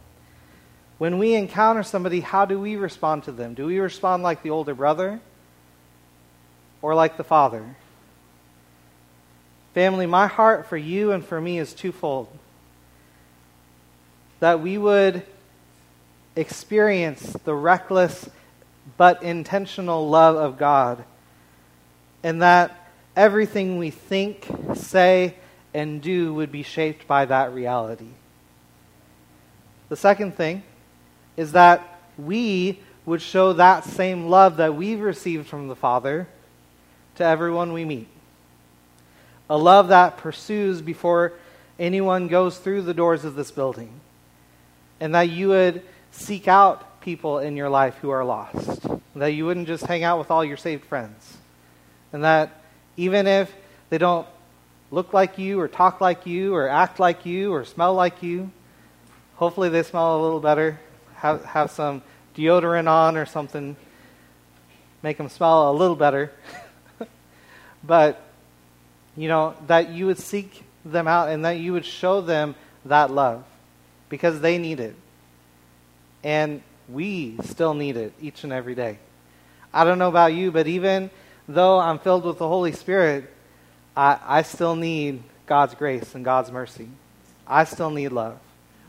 When 1.01 1.17
we 1.17 1.33
encounter 1.33 1.83
somebody, 1.83 2.21
how 2.21 2.45
do 2.45 2.61
we 2.61 2.77
respond 2.77 3.25
to 3.25 3.33
them? 3.33 3.55
Do 3.55 3.65
we 3.65 3.79
respond 3.79 4.23
like 4.23 4.43
the 4.43 4.51
older 4.51 4.75
brother 4.75 5.19
or 6.83 6.95
like 6.95 7.17
the 7.17 7.25
father? 7.25 7.65
Family, 9.73 10.05
my 10.05 10.27
heart 10.27 10.67
for 10.67 10.77
you 10.77 11.13
and 11.13 11.25
for 11.25 11.41
me 11.41 11.59
is 11.59 11.73
twofold. 11.73 12.29
That 14.41 14.61
we 14.61 14.77
would 14.77 15.23
experience 16.37 17.35
the 17.45 17.55
reckless 17.55 18.29
but 18.99 19.23
intentional 19.23 20.07
love 20.07 20.37
of 20.37 20.59
God, 20.59 21.03
and 22.23 22.43
that 22.43 22.91
everything 23.17 23.79
we 23.79 23.89
think, 23.89 24.47
say, 24.75 25.35
and 25.73 26.03
do 26.03 26.35
would 26.35 26.53
be 26.53 26.63
shaped 26.63 27.07
by 27.07 27.25
that 27.25 27.55
reality. 27.55 28.11
The 29.89 29.97
second 29.97 30.37
thing 30.37 30.63
is 31.37 31.53
that 31.53 32.01
we 32.19 32.79
would 33.07 33.23
show 33.23 33.53
that 33.55 33.85
same 33.85 34.29
love 34.29 34.59
that 34.59 34.75
we've 34.75 35.01
received 35.01 35.47
from 35.47 35.69
the 35.69 35.77
Father 35.77 36.29
to 37.17 37.25
everyone 37.25 37.73
we 37.73 37.85
meet. 37.85 38.09
A 39.49 39.57
love 39.57 39.89
that 39.89 40.17
pursues 40.17 40.81
before 40.81 41.33
anyone 41.79 42.29
goes 42.29 42.59
through 42.59 42.83
the 42.83 42.95
doors 42.95 43.25
of 43.25 43.35
this 43.35 43.51
building. 43.51 43.91
And 45.01 45.15
that 45.15 45.31
you 45.31 45.49
would 45.49 45.83
seek 46.13 46.47
out 46.47 47.01
people 47.01 47.39
in 47.39 47.57
your 47.57 47.71
life 47.71 47.97
who 47.97 48.11
are 48.11 48.25
lost. 48.25 48.87
That 49.17 49.33
you 49.33 49.47
wouldn't 49.47 49.67
just 49.67 49.87
hang 49.87 50.05
out 50.05 50.19
with 50.19 50.31
all 50.31 50.45
your 50.45 50.57
saved 50.57 50.85
friends. 50.85 51.37
And 52.13 52.23
that 52.25 52.63
even 52.97 53.27
if 53.27 53.53
they 53.89 53.99
don't 53.99 54.27
look 54.91 55.13
like 55.13 55.39
you 55.39 55.61
or 55.61 55.69
talk 55.69 56.01
like 56.01 56.27
you 56.27 56.55
or 56.55 56.69
act 56.69 56.99
like 56.99 57.25
you 57.27 57.53
or 57.53 57.65
smell 57.65 57.95
like 57.95 58.23
you. 58.23 58.51
Hopefully 59.37 59.69
they 59.69 59.83
smell 59.83 60.21
a 60.21 60.23
little 60.23 60.41
better. 60.41 60.79
Have, 61.21 61.45
have 61.45 61.71
some 61.71 62.01
deodorant 62.35 62.89
on 62.89 63.19
or 63.19 63.27
something. 63.27 63.77
Make 65.03 65.19
them 65.19 65.29
smell 65.29 65.71
a 65.71 65.75
little 65.75 65.97
better. 65.97 66.33
but, 67.85 68.23
you 69.17 69.29
know, 69.29 69.55
that 69.67 69.91
you 69.91 70.07
would 70.07 70.19
seek 70.19 70.65
them 70.83 71.07
out 71.07 71.29
and 71.29 71.45
that 71.45 71.59
you 71.59 71.75
would 71.75 71.85
show 71.85 72.23
them 72.23 72.55
that 72.87 73.11
love 73.11 73.45
because 74.09 74.41
they 74.41 74.57
need 74.57 74.81
it. 74.81 74.97
And 76.25 76.63
we 76.89 77.37
still 77.43 77.75
need 77.75 77.99
it 77.99 78.15
each 78.23 78.45
and 78.45 78.53
every 78.53 78.75
day. 78.75 78.99
I 79.75 79.85
don't 79.85 79.99
know 79.99 80.09
about 80.09 80.33
you, 80.33 80.51
but 80.51 80.67
even 80.69 81.11
though 81.47 81.79
I'm 81.79 81.99
filled 81.99 82.25
with 82.25 82.39
the 82.39 82.49
Holy 82.49 82.73
Spirit, 82.73 83.31
I, 83.95 84.19
I 84.25 84.43
still 84.43 84.75
need 84.75 85.23
God's 85.45 85.75
grace 85.75 86.15
and 86.15 86.25
God's 86.25 86.51
mercy. 86.51 86.89
I 87.47 87.65
still 87.65 87.91
need 87.91 88.09
love. 88.09 88.39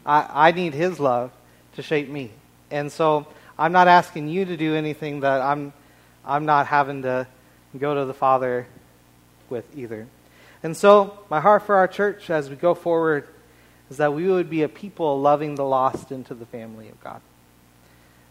I, 0.05 0.47
I 0.47 0.51
need 0.53 0.73
His 0.73 0.97
love 0.97 1.31
to 1.75 1.81
shape 1.81 2.09
me. 2.09 2.31
And 2.69 2.91
so 2.91 3.27
I'm 3.57 3.71
not 3.71 3.87
asking 3.87 4.29
you 4.29 4.45
to 4.45 4.57
do 4.57 4.75
anything 4.75 5.21
that 5.21 5.41
I'm, 5.41 5.73
I'm 6.25 6.45
not 6.45 6.67
having 6.67 7.03
to 7.03 7.27
go 7.77 7.95
to 7.95 8.05
the 8.05 8.13
Father 8.13 8.67
with 9.49 9.65
either. 9.75 10.07
And 10.63 10.77
so, 10.77 11.19
my 11.29 11.41
heart 11.41 11.63
for 11.63 11.75
our 11.75 11.87
church 11.87 12.29
as 12.29 12.49
we 12.49 12.55
go 12.55 12.75
forward 12.75 13.27
is 13.89 13.97
that 13.97 14.13
we 14.13 14.27
would 14.27 14.49
be 14.49 14.61
a 14.61 14.69
people 14.69 15.19
loving 15.19 15.55
the 15.55 15.65
lost 15.65 16.11
into 16.11 16.33
the 16.33 16.45
family 16.45 16.87
of 16.87 16.99
God. 17.01 17.21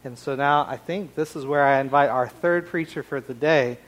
And 0.04 0.16
so 0.18 0.34
now 0.34 0.64
I 0.66 0.78
think 0.78 1.14
this 1.14 1.36
is 1.36 1.44
where 1.44 1.62
I 1.62 1.80
invite 1.80 2.08
our 2.08 2.28
third 2.28 2.66
preacher 2.66 3.02
for 3.02 3.20
the 3.20 3.34
day 3.34 3.78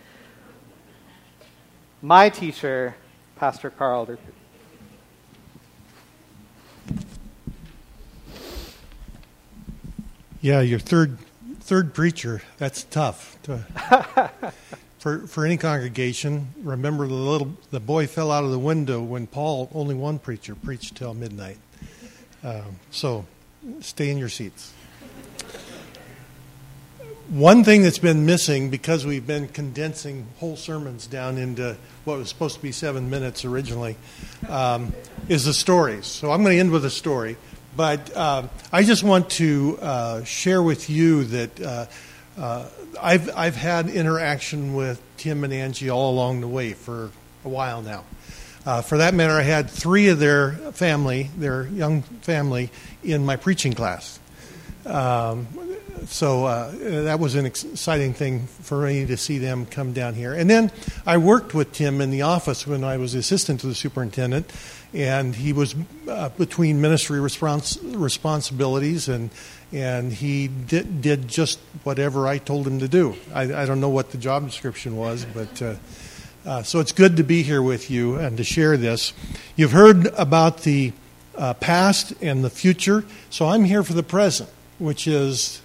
my 2.04 2.28
teacher, 2.28 2.96
Pastor 3.36 3.70
Carl. 3.70 4.18
Yeah, 10.42 10.60
your 10.60 10.80
third 10.80 11.18
third 11.60 11.94
preacher. 11.94 12.42
That's 12.58 12.82
tough 12.82 13.38
to, 13.44 13.64
for 14.98 15.20
for 15.28 15.46
any 15.46 15.56
congregation. 15.56 16.48
Remember 16.64 17.06
the 17.06 17.14
little 17.14 17.56
the 17.70 17.78
boy 17.78 18.08
fell 18.08 18.32
out 18.32 18.42
of 18.42 18.50
the 18.50 18.58
window 18.58 19.00
when 19.00 19.28
Paul, 19.28 19.70
only 19.72 19.94
one 19.94 20.18
preacher, 20.18 20.56
preached 20.56 20.96
till 20.96 21.14
midnight. 21.14 21.58
Um, 22.42 22.80
so, 22.90 23.24
stay 23.82 24.10
in 24.10 24.18
your 24.18 24.28
seats. 24.28 24.72
One 27.28 27.62
thing 27.62 27.84
that's 27.84 27.98
been 27.98 28.26
missing 28.26 28.68
because 28.68 29.06
we've 29.06 29.26
been 29.26 29.46
condensing 29.46 30.26
whole 30.38 30.56
sermons 30.56 31.06
down 31.06 31.38
into 31.38 31.76
what 32.02 32.18
was 32.18 32.28
supposed 32.28 32.56
to 32.56 32.62
be 32.62 32.72
seven 32.72 33.08
minutes 33.10 33.44
originally 33.44 33.96
um, 34.48 34.92
is 35.28 35.44
the 35.44 35.54
stories. 35.54 36.04
So 36.04 36.32
I'm 36.32 36.42
going 36.42 36.56
to 36.56 36.60
end 36.60 36.72
with 36.72 36.84
a 36.84 36.90
story. 36.90 37.36
But 37.74 38.14
uh, 38.14 38.48
I 38.70 38.82
just 38.82 39.02
want 39.02 39.30
to 39.30 39.78
uh, 39.80 40.24
share 40.24 40.62
with 40.62 40.90
you 40.90 41.24
that 41.24 41.60
uh, 41.60 41.86
uh, 42.38 42.68
I've, 43.00 43.34
I've 43.34 43.56
had 43.56 43.88
interaction 43.88 44.74
with 44.74 45.00
Tim 45.16 45.44
and 45.44 45.52
Angie 45.52 45.88
all 45.88 46.12
along 46.12 46.42
the 46.42 46.48
way 46.48 46.74
for 46.74 47.10
a 47.44 47.48
while 47.48 47.80
now. 47.82 48.04
Uh, 48.64 48.82
for 48.82 48.98
that 48.98 49.14
matter, 49.14 49.32
I 49.32 49.42
had 49.42 49.70
three 49.70 50.08
of 50.08 50.18
their 50.18 50.52
family, 50.72 51.30
their 51.36 51.66
young 51.66 52.02
family, 52.02 52.70
in 53.02 53.24
my 53.24 53.36
preaching 53.36 53.72
class. 53.72 54.20
Um, 54.86 55.48
so 56.06 56.44
uh, 56.46 56.70
that 56.70 57.20
was 57.20 57.34
an 57.34 57.46
exciting 57.46 58.14
thing 58.14 58.46
for 58.46 58.86
me 58.86 59.06
to 59.06 59.16
see 59.16 59.38
them 59.38 59.66
come 59.66 59.92
down 59.92 60.14
here. 60.14 60.32
And 60.32 60.48
then 60.48 60.70
I 61.06 61.18
worked 61.18 61.54
with 61.54 61.72
Tim 61.72 62.00
in 62.00 62.10
the 62.10 62.22
office 62.22 62.66
when 62.66 62.84
I 62.84 62.96
was 62.96 63.14
assistant 63.14 63.60
to 63.60 63.66
the 63.66 63.74
superintendent, 63.74 64.50
and 64.92 65.34
he 65.34 65.52
was 65.52 65.74
uh, 66.08 66.30
between 66.30 66.80
ministry 66.80 67.18
respons- 67.18 67.78
responsibilities, 67.98 69.08
and 69.08 69.30
and 69.72 70.12
he 70.12 70.48
did, 70.48 71.00
did 71.00 71.28
just 71.28 71.58
whatever 71.82 72.28
I 72.28 72.38
told 72.38 72.66
him 72.66 72.78
to 72.80 72.88
do. 72.88 73.16
I, 73.32 73.62
I 73.62 73.64
don't 73.64 73.80
know 73.80 73.88
what 73.88 74.10
the 74.10 74.18
job 74.18 74.44
description 74.46 74.96
was, 74.96 75.24
but. 75.24 75.62
Uh, 75.62 75.74
uh, 76.44 76.60
so 76.60 76.80
it's 76.80 76.90
good 76.90 77.18
to 77.18 77.22
be 77.22 77.44
here 77.44 77.62
with 77.62 77.88
you 77.88 78.16
and 78.16 78.36
to 78.36 78.42
share 78.42 78.76
this. 78.76 79.12
You've 79.54 79.70
heard 79.70 80.06
about 80.18 80.62
the 80.62 80.92
uh, 81.36 81.54
past 81.54 82.14
and 82.20 82.42
the 82.42 82.50
future, 82.50 83.04
so 83.30 83.46
I'm 83.46 83.62
here 83.62 83.84
for 83.84 83.92
the 83.92 84.02
present, 84.02 84.50
which 84.80 85.06
is 85.06 85.62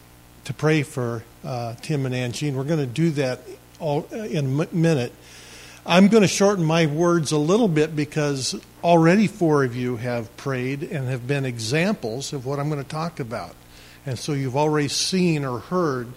to 0.47 0.53
pray 0.53 0.81
for 0.81 1.25
uh, 1.43 1.75
Tim 1.81 2.05
and 2.05 2.15
Angie, 2.15 2.47
and 2.47 2.55
we're 2.55 2.63
going 2.63 2.79
to 2.79 2.85
do 2.85 3.11
that 3.11 3.41
all, 3.79 4.07
uh, 4.13 4.15
in 4.15 4.45
a 4.61 4.73
minute. 4.73 5.11
I'm 5.85 6.07
going 6.07 6.21
to 6.21 6.27
shorten 6.27 6.63
my 6.63 6.85
words 6.85 7.33
a 7.33 7.37
little 7.37 7.67
bit 7.67 7.97
because 7.97 8.55
already 8.81 9.27
four 9.27 9.65
of 9.65 9.75
you 9.75 9.97
have 9.97 10.35
prayed 10.37 10.83
and 10.83 11.09
have 11.09 11.27
been 11.27 11.43
examples 11.43 12.31
of 12.31 12.45
what 12.45 12.59
I'm 12.59 12.69
going 12.69 12.81
to 12.81 12.89
talk 12.89 13.19
about. 13.19 13.55
And 14.05 14.17
so 14.17 14.31
you've 14.31 14.55
already 14.55 14.87
seen 14.87 15.43
or 15.43 15.59
heard 15.59 16.07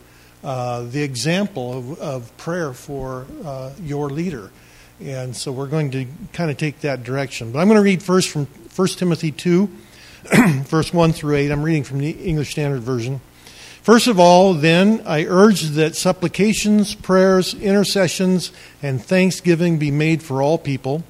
uh, 0.44 0.82
the 0.82 1.02
example 1.02 1.76
of, 1.76 1.98
of 1.98 2.36
prayer 2.36 2.72
for 2.72 3.26
uh, 3.44 3.72
your 3.82 4.10
leader. 4.10 4.52
And 5.00 5.34
so 5.34 5.50
we're 5.50 5.66
going 5.66 5.90
to 5.90 6.06
kind 6.32 6.52
of 6.52 6.56
take 6.56 6.82
that 6.82 7.02
direction. 7.02 7.50
But 7.50 7.58
I'm 7.58 7.66
going 7.66 7.78
to 7.78 7.84
read 7.84 8.00
first 8.00 8.28
from 8.28 8.46
1 8.46 8.88
Timothy 8.90 9.32
2, 9.32 9.68
verse 10.66 10.94
1 10.94 11.12
through 11.14 11.34
8. 11.34 11.50
I'm 11.50 11.64
reading 11.64 11.82
from 11.82 11.98
the 11.98 12.10
English 12.10 12.52
Standard 12.52 12.82
Version. 12.82 13.20
First 13.82 14.08
of 14.08 14.20
all, 14.20 14.52
then, 14.54 15.02
I 15.06 15.24
urge 15.24 15.62
that 15.62 15.96
supplications, 15.96 16.94
prayers, 16.94 17.54
intercessions, 17.54 18.52
and 18.82 19.02
thanksgiving 19.02 19.78
be 19.78 19.90
made 19.90 20.22
for 20.22 20.42
all 20.42 20.58
people, 20.58 21.02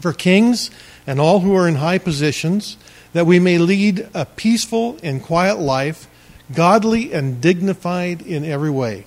for 0.00 0.12
kings 0.12 0.70
and 1.06 1.18
all 1.18 1.40
who 1.40 1.56
are 1.56 1.66
in 1.66 1.76
high 1.76 1.98
positions, 1.98 2.76
that 3.14 3.26
we 3.26 3.38
may 3.38 3.56
lead 3.56 4.08
a 4.12 4.26
peaceful 4.26 4.98
and 5.02 5.22
quiet 5.22 5.58
life, 5.58 6.06
godly 6.52 7.14
and 7.14 7.40
dignified 7.40 8.20
in 8.22 8.44
every 8.44 8.70
way. 8.70 9.06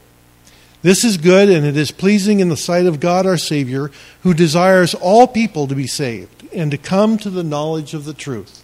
This 0.82 1.04
is 1.04 1.18
good, 1.18 1.50
and 1.50 1.66
it 1.66 1.78
is 1.78 1.92
pleasing 1.92 2.40
in 2.40 2.50
the 2.50 2.58
sight 2.58 2.86
of 2.86 3.00
God 3.00 3.26
our 3.26 3.38
Savior, 3.38 3.92
who 4.24 4.34
desires 4.34 4.96
all 4.96 5.28
people 5.28 5.68
to 5.68 5.76
be 5.76 5.88
saved 5.88 6.48
and 6.54 6.72
to 6.72 6.78
come 6.78 7.18
to 7.18 7.30
the 7.30 7.44
knowledge 7.44 7.94
of 7.94 8.06
the 8.06 8.14
truth. 8.14 8.64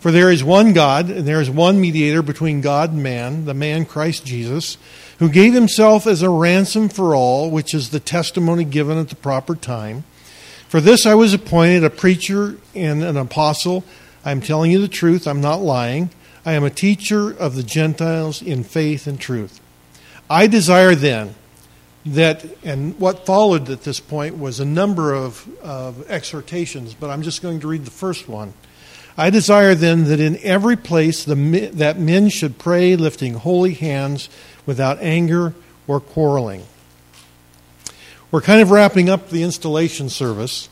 For 0.00 0.12
there 0.12 0.30
is 0.30 0.44
one 0.44 0.72
God, 0.72 1.10
and 1.10 1.26
there 1.26 1.40
is 1.40 1.50
one 1.50 1.80
mediator 1.80 2.22
between 2.22 2.60
God 2.60 2.92
and 2.92 3.02
man, 3.02 3.46
the 3.46 3.54
man 3.54 3.84
Christ 3.84 4.24
Jesus, 4.24 4.78
who 5.18 5.28
gave 5.28 5.54
himself 5.54 6.06
as 6.06 6.22
a 6.22 6.30
ransom 6.30 6.88
for 6.88 7.14
all, 7.14 7.50
which 7.50 7.74
is 7.74 7.90
the 7.90 7.98
testimony 7.98 8.64
given 8.64 8.96
at 8.96 9.08
the 9.08 9.16
proper 9.16 9.56
time. 9.56 10.04
For 10.68 10.80
this 10.80 11.04
I 11.04 11.14
was 11.14 11.34
appointed 11.34 11.82
a 11.82 11.90
preacher 11.90 12.58
and 12.74 13.02
an 13.02 13.16
apostle. 13.16 13.82
I 14.24 14.30
am 14.30 14.40
telling 14.40 14.70
you 14.70 14.80
the 14.80 14.86
truth, 14.86 15.26
I'm 15.26 15.40
not 15.40 15.62
lying. 15.62 16.10
I 16.46 16.52
am 16.52 16.62
a 16.62 16.70
teacher 16.70 17.30
of 17.30 17.56
the 17.56 17.62
Gentiles 17.64 18.40
in 18.40 18.62
faith 18.62 19.06
and 19.06 19.20
truth. 19.20 19.60
I 20.30 20.46
desire 20.46 20.94
then 20.94 21.34
that, 22.06 22.44
and 22.62 22.98
what 23.00 23.26
followed 23.26 23.68
at 23.70 23.82
this 23.82 23.98
point 23.98 24.38
was 24.38 24.60
a 24.60 24.64
number 24.64 25.12
of, 25.12 25.48
of 25.60 26.08
exhortations, 26.10 26.94
but 26.94 27.10
I'm 27.10 27.22
just 27.22 27.42
going 27.42 27.60
to 27.60 27.68
read 27.68 27.84
the 27.84 27.90
first 27.90 28.28
one. 28.28 28.54
I 29.18 29.30
desire 29.30 29.74
then 29.74 30.04
that 30.04 30.20
in 30.20 30.38
every 30.44 30.76
place 30.76 31.24
the, 31.24 31.34
that 31.74 31.98
men 31.98 32.28
should 32.28 32.56
pray, 32.56 32.94
lifting 32.94 33.34
holy 33.34 33.74
hands 33.74 34.28
without 34.64 35.02
anger 35.02 35.54
or 35.88 35.98
quarreling. 35.98 36.62
We're 38.30 38.42
kind 38.42 38.62
of 38.62 38.70
wrapping 38.70 39.08
up 39.08 39.28
the 39.28 39.42
installation 39.42 40.08
service, 40.08 40.68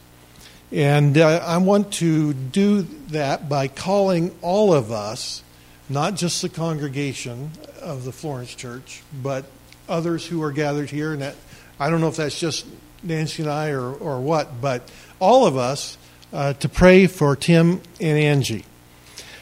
and 0.70 1.18
uh, 1.18 1.42
I 1.44 1.57
want 1.59 1.92
to 1.94 2.34
do 2.34 2.82
that 3.09 3.49
by 3.49 3.66
calling 3.66 4.32
all 4.42 4.72
of 4.72 4.92
us, 4.92 5.42
not 5.88 6.14
just 6.14 6.40
the 6.40 6.49
congregation, 6.49 7.51
of 7.80 8.05
the 8.05 8.12
Florence 8.12 8.55
Church, 8.55 9.03
but 9.22 9.44
others 9.88 10.26
who 10.26 10.42
are 10.42 10.53
gathered 10.53 10.90
here. 10.90 11.12
And 11.12 11.22
that, 11.22 11.34
I 11.80 11.90
don't 11.90 12.01
know 12.01 12.09
if 12.09 12.16
that's 12.16 12.38
just 12.38 12.66
Nancy 13.03 13.42
and 13.42 13.51
I 13.51 13.70
or, 13.70 13.92
or 13.92 14.20
what, 14.20 14.61
but 14.61 14.88
all 15.18 15.47
of 15.47 15.57
us 15.57 15.99
uh, 16.37 16.53
to 16.53 16.68
pray 16.68 17.07
for 17.07 17.34
Tim 17.34 17.80
and 17.99 18.18
Angie. 18.18 18.66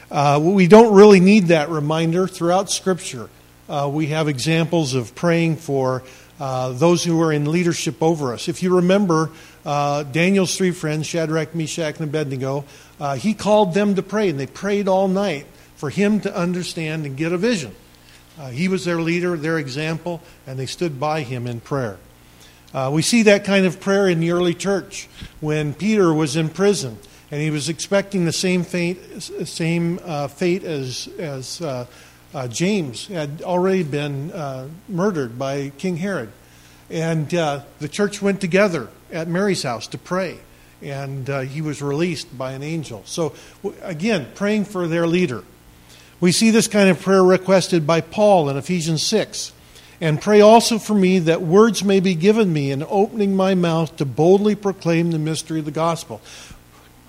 Uh, 0.09 0.39
we 0.41 0.65
don't 0.65 0.95
really 0.95 1.19
need 1.19 1.47
that 1.47 1.67
reminder 1.67 2.25
throughout 2.25 2.71
Scripture. 2.71 3.29
Uh, 3.67 3.89
we 3.91 4.07
have 4.07 4.29
examples 4.29 4.93
of 4.93 5.13
praying 5.13 5.57
for 5.57 6.03
uh, 6.39 6.71
those 6.71 7.03
who 7.03 7.21
are 7.21 7.33
in 7.33 7.51
leadership 7.51 8.01
over 8.01 8.33
us. 8.33 8.47
If 8.47 8.63
you 8.63 8.77
remember 8.77 9.31
uh, 9.65 10.03
Daniel's 10.03 10.55
three 10.55 10.71
friends, 10.71 11.05
Shadrach, 11.05 11.53
Meshach, 11.53 11.99
and 11.99 12.07
Abednego, 12.07 12.63
he 13.17 13.33
called 13.33 13.73
them 13.73 13.95
to 13.95 14.01
pray, 14.01 14.29
and 14.29 14.39
they 14.39 14.47
prayed 14.47 14.87
all 14.87 15.09
night 15.09 15.47
for 15.75 15.89
him 15.89 16.21
to 16.21 16.33
understand 16.33 17.05
and 17.05 17.17
get 17.17 17.33
a 17.33 17.37
vision. 17.37 17.75
He 18.51 18.69
was 18.69 18.85
their 18.85 19.01
leader, 19.01 19.35
their 19.35 19.57
example, 19.57 20.21
and 20.47 20.57
they 20.57 20.65
stood 20.65 20.97
by 20.97 21.23
him 21.23 21.45
in 21.45 21.59
prayer. 21.59 21.97
Uh, 22.73 22.91
we 22.93 23.01
see 23.01 23.23
that 23.23 23.45
kind 23.45 23.65
of 23.65 23.79
prayer 23.79 24.07
in 24.07 24.19
the 24.19 24.31
early 24.31 24.53
church 24.53 25.07
when 25.39 25.73
Peter 25.73 26.13
was 26.13 26.35
in 26.35 26.49
prison 26.49 26.97
and 27.31 27.41
he 27.41 27.49
was 27.49 27.69
expecting 27.69 28.25
the 28.25 28.31
same 28.31 28.63
fate, 28.63 28.97
same 29.21 29.99
uh, 30.03 30.27
fate 30.27 30.63
as 30.63 31.09
as 31.19 31.61
uh, 31.61 31.85
uh, 32.33 32.47
James 32.47 33.07
had 33.07 33.41
already 33.43 33.83
been 33.83 34.31
uh, 34.31 34.67
murdered 34.87 35.39
by 35.39 35.71
King 35.77 35.97
Herod, 35.97 36.31
and 36.89 37.29
the 37.29 37.89
church 37.89 38.21
went 38.21 38.41
together 38.41 38.89
at 39.11 39.27
Mary's 39.27 39.63
house 39.63 39.87
to 39.87 39.97
pray, 39.97 40.39
and 40.81 41.27
he 41.49 41.61
was 41.61 41.81
released 41.81 42.37
by 42.37 42.51
an 42.51 42.63
angel. 42.63 43.03
So 43.05 43.33
again, 43.81 44.27
praying 44.35 44.65
for 44.65 44.87
their 44.87 45.07
leader. 45.07 45.43
We 46.21 46.31
see 46.31 46.51
this 46.51 46.67
kind 46.67 46.89
of 46.89 47.01
prayer 47.01 47.23
requested 47.23 47.85
by 47.85 48.01
Paul 48.01 48.49
in 48.49 48.55
Ephesians 48.55 49.03
6. 49.03 49.51
And 50.01 50.21
pray 50.21 50.41
also 50.41 50.77
for 50.77 50.93
me 50.93 51.19
that 51.19 51.41
words 51.41 51.83
may 51.83 51.99
be 51.99 52.15
given 52.15 52.51
me 52.51 52.71
in 52.71 52.83
opening 52.87 53.35
my 53.35 53.55
mouth 53.55 53.95
to 53.97 54.05
boldly 54.05 54.55
proclaim 54.55 55.11
the 55.11 55.19
mystery 55.19 55.59
of 55.59 55.65
the 55.65 55.71
gospel. 55.71 56.21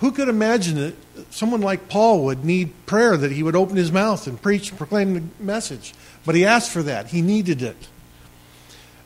Who 0.01 0.13
could 0.13 0.29
imagine 0.29 0.77
that 0.77 0.95
someone 1.31 1.63
like 1.63 1.89
Paul 1.89 2.25
would 2.25 2.45
need 2.45 2.73
prayer 2.87 3.17
that 3.17 3.33
he 3.33 3.43
would 3.43 3.57
open 3.57 3.77
his 3.77 3.91
mouth 3.91 4.27
and 4.27 4.41
preach 4.41 4.77
proclaim 4.77 5.15
the 5.15 5.23
message? 5.43 5.95
But 6.25 6.35
he 6.35 6.45
asked 6.45 6.71
for 6.71 6.83
that, 6.83 7.09
he 7.09 7.23
needed 7.23 7.63
it. 7.63 7.89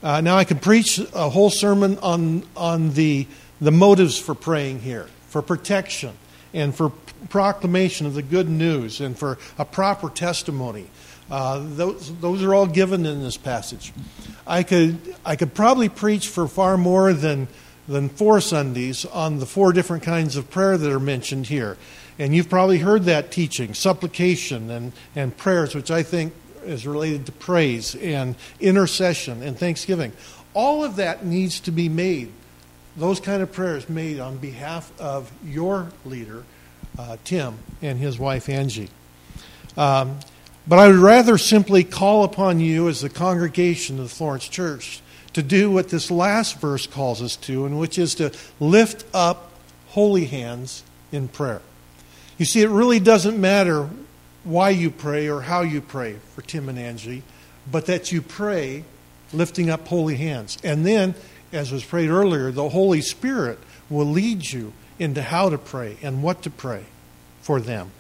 Uh, 0.03 0.21
now, 0.21 0.37
I 0.37 0.45
could 0.45 0.63
preach 0.63 0.99
a 0.99 1.29
whole 1.29 1.51
sermon 1.51 1.99
on, 1.99 2.45
on 2.57 2.95
the, 2.95 3.27
the 3.61 3.71
motives 3.71 4.19
for 4.19 4.35
praying 4.35 4.81
here, 4.81 5.09
for 5.29 5.43
protection, 5.43 6.15
and 6.55 6.75
for 6.75 6.91
proclamation 7.29 8.07
of 8.07 8.15
the 8.15 8.23
good 8.23 8.49
news 8.49 9.01
and 9.01 9.19
for 9.19 9.39
a 9.59 9.65
proper 9.65 10.09
testimony. 10.09 10.89
Uh, 11.31 11.63
those, 11.63 12.15
those 12.19 12.43
are 12.43 12.55
all 12.55 12.67
given 12.67 13.07
in 13.07 13.23
this 13.23 13.37
passage. 13.37 13.93
I 14.47 14.63
could, 14.63 14.99
I 15.25 15.37
could 15.37 15.55
probably 15.55 15.89
preach 15.89 16.29
for 16.29 16.49
far 16.49 16.77
more 16.77 17.13
than, 17.13 17.47
than 17.87 18.09
four 18.09 18.41
Sundays 18.41 19.05
on 19.05 19.39
the 19.39 19.47
four 19.47 19.73
different 19.73 20.03
kinds 20.03 20.37
of 20.37 20.51
prayer 20.51 20.77
that 20.77 20.91
are 20.91 21.01
mentioned 21.01 21.47
here. 21.47 21.77
And 22.19 22.35
you've 22.35 22.51
probably 22.51 22.79
heard 22.79 23.05
that 23.05 23.31
teaching 23.31 23.75
supplication 23.75 24.71
and, 24.71 24.93
and 25.15 25.37
prayers, 25.37 25.75
which 25.75 25.91
I 25.91 26.03
think 26.03 26.35
is 26.65 26.87
related 26.87 27.27
to 27.27 27.33
praise 27.33 27.95
and 27.95 28.35
intercession 28.59 29.43
and 29.43 29.59
thanksgiving. 29.59 30.13
All 30.53 30.85
of 30.85 30.97
that 30.97 31.25
needs 31.25 31.61
to 31.61 31.71
be 31.71 31.89
made, 31.89 32.33
those 32.97 33.21
kind 33.21 33.43
of 33.43 33.53
prayers 33.53 33.89
made 33.89 34.19
on 34.19 34.37
behalf 34.39 34.93
of 35.01 35.31
your 35.45 35.91
leader 36.05 36.45
uh, 36.99 37.17
Tim 37.25 37.55
and 37.81 37.99
his 37.99 38.19
wife 38.19 38.49
Angie. 38.49 38.91
Um, 39.77 40.19
but 40.67 40.79
I 40.79 40.89
would 40.89 40.97
rather 40.97 41.39
simply 41.39 41.85
call 41.85 42.25
upon 42.25 42.61
you 42.61 42.89
as 42.89 43.01
the 43.01 43.09
congregation 43.09 43.99
of 43.99 44.05
the 44.05 44.15
Florence 44.15 44.49
Church 44.49 45.01
to 45.33 45.43
do 45.43 45.71
what 45.71 45.89
this 45.89 46.11
last 46.11 46.61
verse 46.61 46.87
calls 46.87 47.23
us 47.23 47.37
to, 47.37 47.65
and 47.67 47.79
which 47.79 47.99
is 47.99 48.15
to 48.17 48.33
lift 48.59 49.05
up 49.15 49.53
holy 49.89 50.25
hands 50.27 50.83
in 51.13 51.29
prayer. 51.29 51.63
You 52.39 52.45
see, 52.45 52.63
it 52.63 52.69
really 52.69 53.01
doesn't 53.01 53.41
matter 53.41 53.89
why 54.45 54.71
you 54.71 54.91
pray 54.91 55.29
or 55.29 55.43
how 55.43 55.61
you 55.61 55.81
pray 55.81 56.17
for 56.35 56.43
Tim 56.43 56.69
and 56.69 56.79
Angie, 56.79 57.23
but 57.71 57.87
that 57.87 58.11
you 58.11 58.23
pray 58.23 58.85
lifting 59.33 59.71
up 59.71 59.87
holy 59.87 60.17
hands. 60.17 60.59
And 60.65 60.85
then, 60.85 61.15
as 61.53 61.71
was 61.71 61.85
prayed 61.85 62.11
earlier, 62.11 62.51
the 62.51 62.71
Holy 62.71 63.01
Spirit 63.01 63.59
will 63.89 64.07
lead 64.07 64.51
you 64.51 64.73
into 64.99 65.23
how 65.23 65.51
to 65.51 65.59
pray 65.59 65.97
and 66.03 66.23
what 66.23 66.43
to 66.43 66.51
pray 66.51 66.85
for 67.43 67.61
them. 67.61 67.91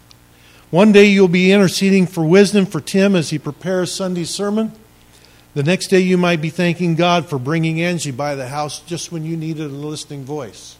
One 0.70 0.92
day 0.92 1.06
you'll 1.06 1.26
be 1.26 1.50
interceding 1.50 2.06
for 2.06 2.24
wisdom 2.24 2.64
for 2.64 2.80
Tim 2.80 3.16
as 3.16 3.30
he 3.30 3.40
prepares 3.40 3.92
Sunday's 3.92 4.30
sermon. 4.30 4.70
The 5.52 5.64
next 5.64 5.88
day 5.88 5.98
you 5.98 6.16
might 6.16 6.40
be 6.40 6.50
thanking 6.50 6.94
God 6.94 7.26
for 7.26 7.40
bringing 7.40 7.80
Angie 7.80 8.12
by 8.12 8.36
the 8.36 8.46
house 8.46 8.78
just 8.78 9.10
when 9.10 9.24
you 9.24 9.36
needed 9.36 9.64
a 9.64 9.74
listening 9.74 10.24
voice. 10.24 10.76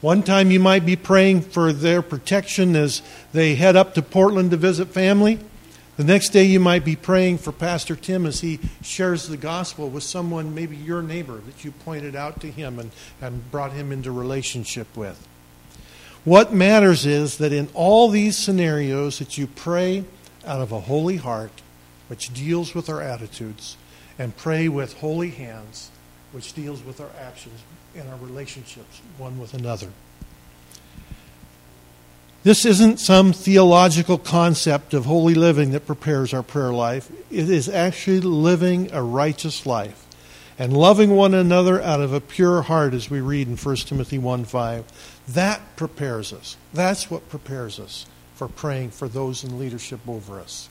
One 0.00 0.22
time 0.22 0.50
you 0.50 0.58
might 0.58 0.86
be 0.86 0.96
praying 0.96 1.42
for 1.42 1.70
their 1.70 2.00
protection 2.00 2.74
as 2.76 3.02
they 3.34 3.56
head 3.56 3.76
up 3.76 3.92
to 3.94 4.02
Portland 4.02 4.52
to 4.52 4.56
visit 4.56 4.88
family. 4.88 5.38
The 5.98 6.04
next 6.04 6.30
day 6.30 6.44
you 6.44 6.58
might 6.58 6.84
be 6.84 6.96
praying 6.96 7.38
for 7.38 7.52
Pastor 7.52 7.96
Tim 7.96 8.24
as 8.24 8.40
he 8.40 8.58
shares 8.82 9.28
the 9.28 9.36
gospel 9.36 9.90
with 9.90 10.02
someone, 10.02 10.54
maybe 10.54 10.76
your 10.76 11.02
neighbor, 11.02 11.42
that 11.44 11.62
you 11.62 11.72
pointed 11.72 12.16
out 12.16 12.40
to 12.40 12.50
him 12.50 12.78
and, 12.78 12.90
and 13.20 13.50
brought 13.50 13.72
him 13.72 13.92
into 13.92 14.10
relationship 14.10 14.96
with. 14.96 15.28
What 16.24 16.54
matters 16.54 17.04
is 17.04 17.36
that 17.38 17.52
in 17.52 17.68
all 17.74 18.08
these 18.08 18.36
scenarios 18.36 19.18
that 19.18 19.36
you 19.36 19.46
pray 19.46 20.04
out 20.46 20.62
of 20.62 20.72
a 20.72 20.80
holy 20.80 21.16
heart, 21.16 21.62
which 22.08 22.32
deals 22.32 22.74
with 22.74 22.88
our 22.88 23.02
attitudes, 23.02 23.76
and 24.18 24.34
pray 24.34 24.68
with 24.68 24.94
holy 24.94 25.30
hands, 25.30 25.90
which 26.32 26.54
deals 26.54 26.82
with 26.82 27.00
our 27.00 27.10
actions 27.20 27.60
and 27.94 28.08
our 28.08 28.16
relationships 28.16 29.02
one 29.18 29.38
with 29.38 29.52
another. 29.52 29.90
This 32.42 32.64
isn't 32.64 33.00
some 33.00 33.32
theological 33.32 34.18
concept 34.18 34.94
of 34.94 35.04
holy 35.04 35.34
living 35.34 35.70
that 35.70 35.86
prepares 35.86 36.34
our 36.34 36.42
prayer 36.42 36.72
life. 36.72 37.10
It 37.30 37.50
is 37.50 37.68
actually 37.68 38.20
living 38.20 38.92
a 38.92 39.02
righteous 39.02 39.66
life 39.66 40.03
and 40.58 40.76
loving 40.76 41.10
one 41.10 41.34
another 41.34 41.82
out 41.82 42.00
of 42.00 42.12
a 42.12 42.20
pure 42.20 42.62
heart, 42.62 42.94
as 42.94 43.10
we 43.10 43.20
read 43.20 43.48
in 43.48 43.56
1 43.56 43.76
Timothy 43.76 44.18
1 44.18 44.44
5. 44.44 45.20
That 45.28 45.76
prepares 45.76 46.32
us. 46.32 46.56
That's 46.72 47.10
what 47.10 47.28
prepares 47.28 47.80
us 47.80 48.06
for 48.34 48.48
praying 48.48 48.90
for 48.90 49.08
those 49.08 49.44
in 49.44 49.58
leadership 49.58 50.00
over 50.06 50.40
us. 50.40 50.68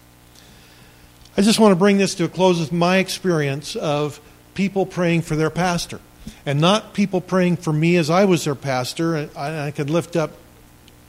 I 1.35 1.41
just 1.41 1.59
want 1.59 1.71
to 1.71 1.75
bring 1.75 1.97
this 1.97 2.15
to 2.15 2.25
a 2.25 2.29
close 2.29 2.59
with 2.59 2.71
my 2.71 2.97
experience 2.97 3.75
of 3.75 4.19
people 4.53 4.85
praying 4.85 5.23
for 5.23 5.35
their 5.35 5.49
pastor. 5.49 5.99
And 6.45 6.61
not 6.61 6.93
people 6.93 7.19
praying 7.19 7.57
for 7.57 7.73
me 7.73 7.97
as 7.97 8.09
I 8.09 8.25
was 8.25 8.45
their 8.45 8.55
pastor. 8.55 9.15
And 9.15 9.37
I 9.37 9.71
could 9.71 9.89
lift 9.89 10.15
up 10.15 10.31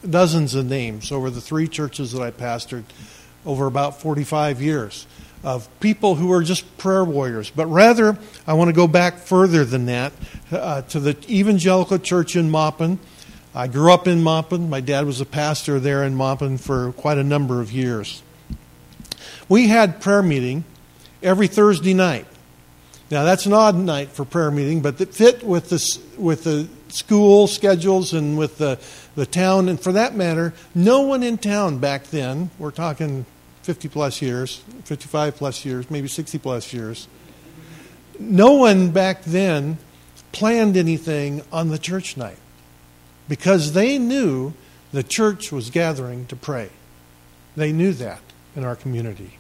dozens 0.09 0.55
of 0.55 0.67
names 0.67 1.13
over 1.13 1.31
the 1.31 1.41
three 1.41 1.69
churches 1.69 2.13
that 2.13 2.23
I 2.23 2.31
pastored 2.31 2.85
over 3.47 3.67
about 3.67 4.01
45 4.01 4.61
years 4.61 5.07
of 5.45 5.69
people 5.79 6.15
who 6.15 6.33
are 6.33 6.43
just 6.43 6.79
prayer 6.79 7.05
warriors. 7.05 7.51
But 7.51 7.67
rather, 7.67 8.19
I 8.47 8.55
want 8.55 8.69
to 8.69 8.73
go 8.73 8.89
back 8.89 9.19
further 9.19 9.65
than 9.65 9.87
that 9.87 10.13
uh, 10.51 10.83
to 10.83 10.99
the 10.99 11.17
evangelical 11.29 11.99
church 11.99 12.35
in 12.35 12.51
Maupin. 12.51 12.99
I 13.55 13.69
grew 13.69 13.93
up 13.93 14.09
in 14.09 14.23
Maupin. 14.23 14.69
My 14.69 14.81
dad 14.81 15.07
was 15.07 15.21
a 15.21 15.27
pastor 15.27 15.79
there 15.79 16.03
in 16.03 16.15
Maupin 16.17 16.59
for 16.59 16.93
quite 16.93 17.19
a 17.19 17.25
number 17.25 17.61
of 17.61 17.71
years. 17.71 18.23
We 19.49 19.69
had 19.69 20.01
prayer 20.01 20.23
meeting 20.23 20.65
every 21.23 21.47
Thursday 21.47 21.95
night. 21.95 22.27
Now 23.11 23.25
that's 23.25 23.47
an 23.47 23.53
odd 23.53 23.77
night 23.77 24.09
for 24.09 24.25
prayer 24.25 24.51
meeting, 24.51 24.81
but 24.81 25.01
it 25.01 25.15
fit 25.15 25.45
with 25.45 25.69
the 25.69 26.01
with 26.19 26.45
the 26.45 26.69
school 26.89 27.47
schedules 27.47 28.15
and 28.15 28.39
with 28.39 28.59
the 28.59 28.79
the 29.15 29.27
town, 29.27 29.69
and 29.69 29.79
for 29.79 29.93
that 29.93 30.17
matter, 30.17 30.55
no 30.75 31.03
one 31.03 31.23
in 31.23 31.39
town 31.39 31.79
back 31.79 32.05
then. 32.05 32.51
We're 32.59 32.71
talking 32.71 33.27
50 33.65 33.89
plus 33.89 34.21
years, 34.21 34.63
55 34.85 35.37
plus 35.37 35.65
years, 35.65 35.91
maybe 35.91 36.07
60 36.07 36.37
plus 36.39 36.75
years. 36.75 37.09
No 38.19 38.53
one 38.53 38.91
back 38.91 39.25
then 39.25 39.79
planned 40.33 40.77
anything 40.77 41.43
on 41.51 41.71
the 41.71 41.79
church 41.79 42.19
night 42.19 42.37
because 43.27 43.73
they 43.73 43.97
knew 43.97 44.53
the 44.93 45.03
church 45.03 45.51
was 45.51 45.71
gathering 45.71 46.27
to 46.27 46.37
pray. 46.37 46.69
They 47.57 47.73
knew 47.73 47.95
that 47.95 48.21
in 48.55 48.65
our 48.65 48.77
community. 48.77 49.39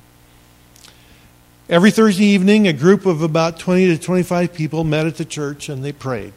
Every 1.68 1.90
Thursday 1.90 2.24
evening, 2.24 2.66
a 2.66 2.72
group 2.72 3.04
of 3.04 3.20
about 3.20 3.58
20 3.58 3.88
to 3.88 3.98
25 3.98 4.54
people 4.54 4.84
met 4.84 5.06
at 5.06 5.16
the 5.16 5.26
church 5.26 5.68
and 5.68 5.84
they 5.84 5.92
prayed. 5.92 6.32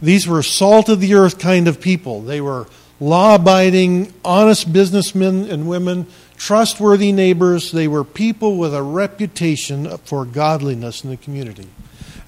These 0.00 0.26
were 0.26 0.42
salt 0.42 0.88
of 0.88 1.00
the 1.00 1.12
earth 1.12 1.38
kind 1.38 1.68
of 1.68 1.78
people. 1.78 2.22
They 2.22 2.40
were 2.40 2.66
law 3.00 3.34
abiding, 3.34 4.14
honest 4.24 4.72
businessmen 4.72 5.50
and 5.50 5.68
women, 5.68 6.06
trustworthy 6.36 7.12
neighbors. 7.12 7.72
They 7.72 7.88
were 7.88 8.04
people 8.04 8.56
with 8.56 8.74
a 8.74 8.82
reputation 8.82 9.96
for 9.98 10.24
godliness 10.24 11.04
in 11.04 11.10
the 11.10 11.16
community. 11.16 11.68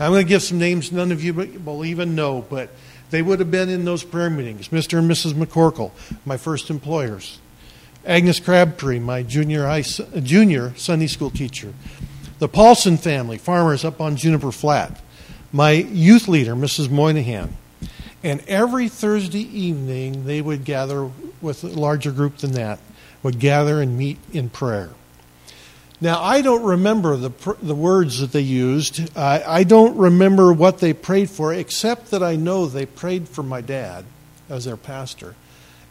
I'm 0.01 0.13
going 0.13 0.25
to 0.25 0.29
give 0.29 0.43
some 0.43 0.59
names 0.59 0.93
none 0.93 1.11
of 1.11 1.23
you 1.23 1.35
will 1.35 1.85
even 1.85 2.15
know, 2.15 2.45
but 2.49 2.71
they 3.11 3.23
would 3.23 3.41
have 3.41 3.51
been 3.51 3.69
in 3.69 3.85
those 3.85 4.05
prayer 4.05 4.31
meetings. 4.31 4.69
Mr. 4.69 4.99
and 4.99 5.11
Mrs. 5.11 5.33
McCorkle, 5.33 5.91
my 6.25 6.37
first 6.37 6.71
employers. 6.71 7.41
Agnes 8.07 8.39
Crabtree, 8.41 9.01
my 9.01 9.23
junior, 9.23 9.67
high, 9.67 9.83
junior 9.83 10.73
Sunday 10.77 11.09
school 11.09 11.31
teacher. 11.31 11.75
The 12.39 12.49
Paulson 12.49 12.97
family, 12.97 13.39
farmers 13.39 13.85
up 13.85 14.01
on 14.01 14.17
Juniper 14.17 14.53
Flat. 14.53 15.01
My 15.53 15.73
youth 15.73 16.29
leader, 16.29 16.55
Mrs. 16.55 16.91
Moynihan. 16.91 17.57
And 18.23 18.41
every 18.47 18.89
Thursday 18.89 19.43
evening, 19.43 20.27
they 20.27 20.41
would 20.41 20.65
gather 20.65 21.11
with 21.41 21.65
a 21.65 21.69
larger 21.69 22.13
group 22.13 22.39
than 22.39 22.53
that, 22.53 22.79
would 23.23 23.39
gather 23.39 23.81
and 23.81 23.97
meet 23.97 24.19
in 24.33 24.49
prayer. 24.49 24.91
Now, 26.01 26.23
I 26.23 26.43
don't 26.43 26.63
remember 26.63 27.17
the, 27.17 27.57
the 27.61 27.75
words 27.75 28.21
that 28.21 28.31
they 28.31 28.41
used. 28.41 29.17
I, 29.17 29.43
I 29.45 29.65
don't 29.65 29.97
remember 29.97 30.53
what 30.53 30.79
they 30.79 30.93
prayed 30.93 31.29
for, 31.29 31.53
except 31.53 32.13
that 32.13 32.23
I 32.23 32.37
know 32.37 32.67
they 32.67 32.87
prayed 32.87 33.29
for 33.29 33.43
my 33.43 33.61
dad 33.61 34.05
as 34.49 34.65
their 34.65 34.77
pastor. 34.77 35.35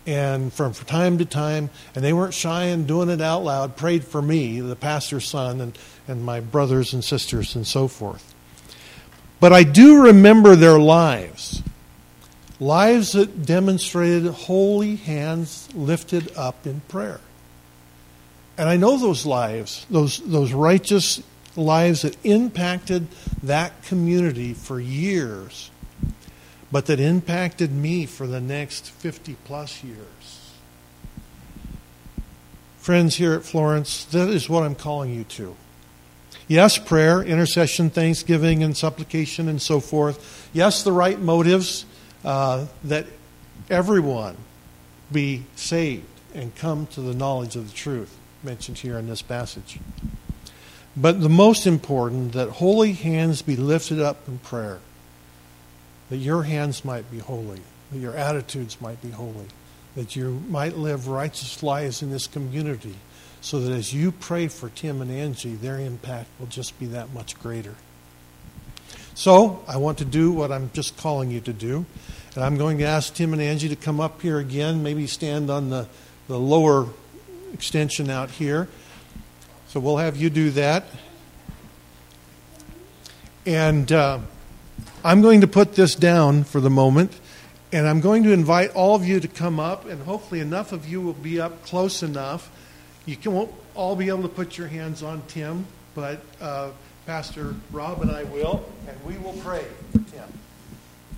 And 0.05 0.53
from 0.53 0.73
time 0.73 1.17
to 1.17 1.25
time, 1.25 1.69
and 1.93 2.05
they 2.05 2.13
weren't 2.13 2.33
shy 2.33 2.65
in 2.65 2.85
doing 2.85 3.09
it 3.09 3.19
out 3.19 3.43
loud, 3.43 3.75
prayed 3.75 4.05
for 4.05 4.21
me, 4.21 4.61
the 4.61 4.77
pastor's 4.77 5.27
son, 5.27 5.59
and, 5.59 5.77
and 6.07 6.23
my 6.23 6.39
brothers 6.39 6.93
and 6.93 7.03
sisters, 7.03 7.53
and 7.57 7.67
so 7.67 7.89
forth. 7.89 8.33
But 9.41 9.51
I 9.51 9.63
do 9.63 10.03
remember 10.03 10.55
their 10.55 10.79
lives 10.79 11.61
lives 12.59 13.11
that 13.11 13.45
demonstrated 13.45 14.25
holy 14.25 14.95
hands 14.95 15.69
lifted 15.73 16.35
up 16.35 16.65
in 16.65 16.81
prayer. 16.81 17.19
And 18.57 18.67
I 18.67 18.77
know 18.77 18.97
those 18.97 19.25
lives, 19.25 19.85
those, 19.89 20.19
those 20.19 20.51
righteous 20.51 21.21
lives 21.55 22.01
that 22.01 22.17
impacted 22.23 23.07
that 23.43 23.83
community 23.83 24.53
for 24.53 24.79
years, 24.79 25.69
but 26.71 26.87
that 26.87 26.99
impacted 26.99 27.71
me 27.71 28.05
for 28.05 28.25
the 28.25 28.41
next 28.41 28.89
50 28.89 29.35
plus 29.45 29.83
years. 29.83 30.51
Friends 32.79 33.15
here 33.15 33.33
at 33.33 33.43
Florence, 33.43 34.05
that 34.05 34.29
is 34.29 34.49
what 34.49 34.63
I'm 34.63 34.75
calling 34.75 35.13
you 35.13 35.23
to. 35.25 35.55
Yes, 36.47 36.77
prayer, 36.77 37.21
intercession, 37.21 37.89
thanksgiving, 37.89 38.63
and 38.63 38.75
supplication, 38.75 39.49
and 39.49 39.61
so 39.61 39.81
forth. 39.81 40.49
Yes, 40.53 40.83
the 40.83 40.93
right 40.93 41.19
motives 41.19 41.85
uh, 42.23 42.65
that 42.83 43.05
everyone 43.69 44.37
be 45.11 45.43
saved 45.55 46.05
and 46.33 46.55
come 46.55 46.87
to 46.87 47.01
the 47.01 47.13
knowledge 47.13 47.55
of 47.55 47.69
the 47.69 47.75
truth 47.75 48.15
mentioned 48.43 48.77
here 48.77 48.97
in 48.97 49.07
this 49.07 49.21
passage. 49.21 49.79
But 50.95 51.21
the 51.21 51.29
most 51.29 51.67
important, 51.67 52.33
that 52.33 52.49
holy 52.49 52.93
hands 52.93 53.41
be 53.41 53.55
lifted 53.55 53.99
up 53.99 54.27
in 54.27 54.39
prayer, 54.39 54.79
that 56.09 56.17
your 56.17 56.43
hands 56.43 56.83
might 56.83 57.09
be 57.11 57.19
holy, 57.19 57.61
that 57.91 57.99
your 57.99 58.15
attitudes 58.15 58.81
might 58.81 59.01
be 59.01 59.11
holy, 59.11 59.47
that 59.95 60.15
you 60.15 60.41
might 60.49 60.75
live 60.75 61.07
righteous 61.07 61.61
lives 61.61 62.01
in 62.01 62.09
this 62.09 62.27
community, 62.27 62.95
so 63.41 63.59
that 63.59 63.71
as 63.71 63.93
you 63.93 64.11
pray 64.11 64.47
for 64.47 64.69
Tim 64.69 65.01
and 65.01 65.11
Angie, 65.11 65.55
their 65.55 65.79
impact 65.79 66.29
will 66.39 66.47
just 66.47 66.79
be 66.79 66.87
that 66.87 67.13
much 67.13 67.39
greater. 67.39 67.75
So, 69.17 69.63
I 69.67 69.77
want 69.77 69.97
to 69.97 70.05
do 70.05 70.31
what 70.31 70.51
I'm 70.51 70.69
just 70.73 70.95
calling 70.95 71.31
you 71.31 71.41
to 71.41 71.51
do. 71.51 71.87
And 72.35 72.43
I'm 72.43 72.55
going 72.55 72.77
to 72.77 72.83
ask 72.83 73.15
Tim 73.15 73.33
and 73.33 73.41
Angie 73.41 73.67
to 73.67 73.75
come 73.75 73.99
up 73.99 74.21
here 74.21 74.37
again, 74.37 74.83
maybe 74.83 75.07
stand 75.07 75.49
on 75.49 75.71
the, 75.71 75.87
the 76.27 76.37
lower 76.37 76.85
extension 77.51 78.11
out 78.11 78.29
here. 78.29 78.67
So 79.69 79.79
we'll 79.79 79.97
have 79.97 80.17
you 80.17 80.29
do 80.29 80.51
that. 80.51 80.83
And 83.47 83.91
uh, 83.91 84.19
I'm 85.03 85.23
going 85.23 85.41
to 85.41 85.47
put 85.47 85.73
this 85.73 85.95
down 85.95 86.43
for 86.43 86.61
the 86.61 86.69
moment. 86.69 87.19
And 87.71 87.87
I'm 87.87 88.01
going 88.01 88.21
to 88.21 88.31
invite 88.31 88.69
all 88.75 88.93
of 88.93 89.03
you 89.03 89.19
to 89.19 89.27
come 89.27 89.59
up, 89.59 89.87
and 89.87 90.03
hopefully, 90.03 90.41
enough 90.41 90.71
of 90.71 90.87
you 90.87 91.01
will 91.01 91.13
be 91.13 91.41
up 91.41 91.65
close 91.65 92.03
enough. 92.03 92.51
You 93.07 93.15
can, 93.15 93.33
won't 93.33 93.51
all 93.73 93.95
be 93.95 94.09
able 94.09 94.21
to 94.21 94.29
put 94.29 94.59
your 94.59 94.67
hands 94.67 95.01
on 95.01 95.23
Tim, 95.27 95.65
but 95.95 96.21
uh, 96.39 96.69
Pastor 97.07 97.55
Rob 97.71 98.01
and 98.01 98.11
I 98.11 98.25
will, 98.25 98.69
and 98.85 99.03
we 99.05 99.17
will 99.19 99.31
pray 99.41 99.65
for 99.93 99.99
Tim. 100.11 100.25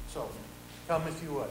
So, 0.09 0.29
come 0.87 1.01
if 1.07 1.23
you 1.23 1.33
would. 1.33 1.49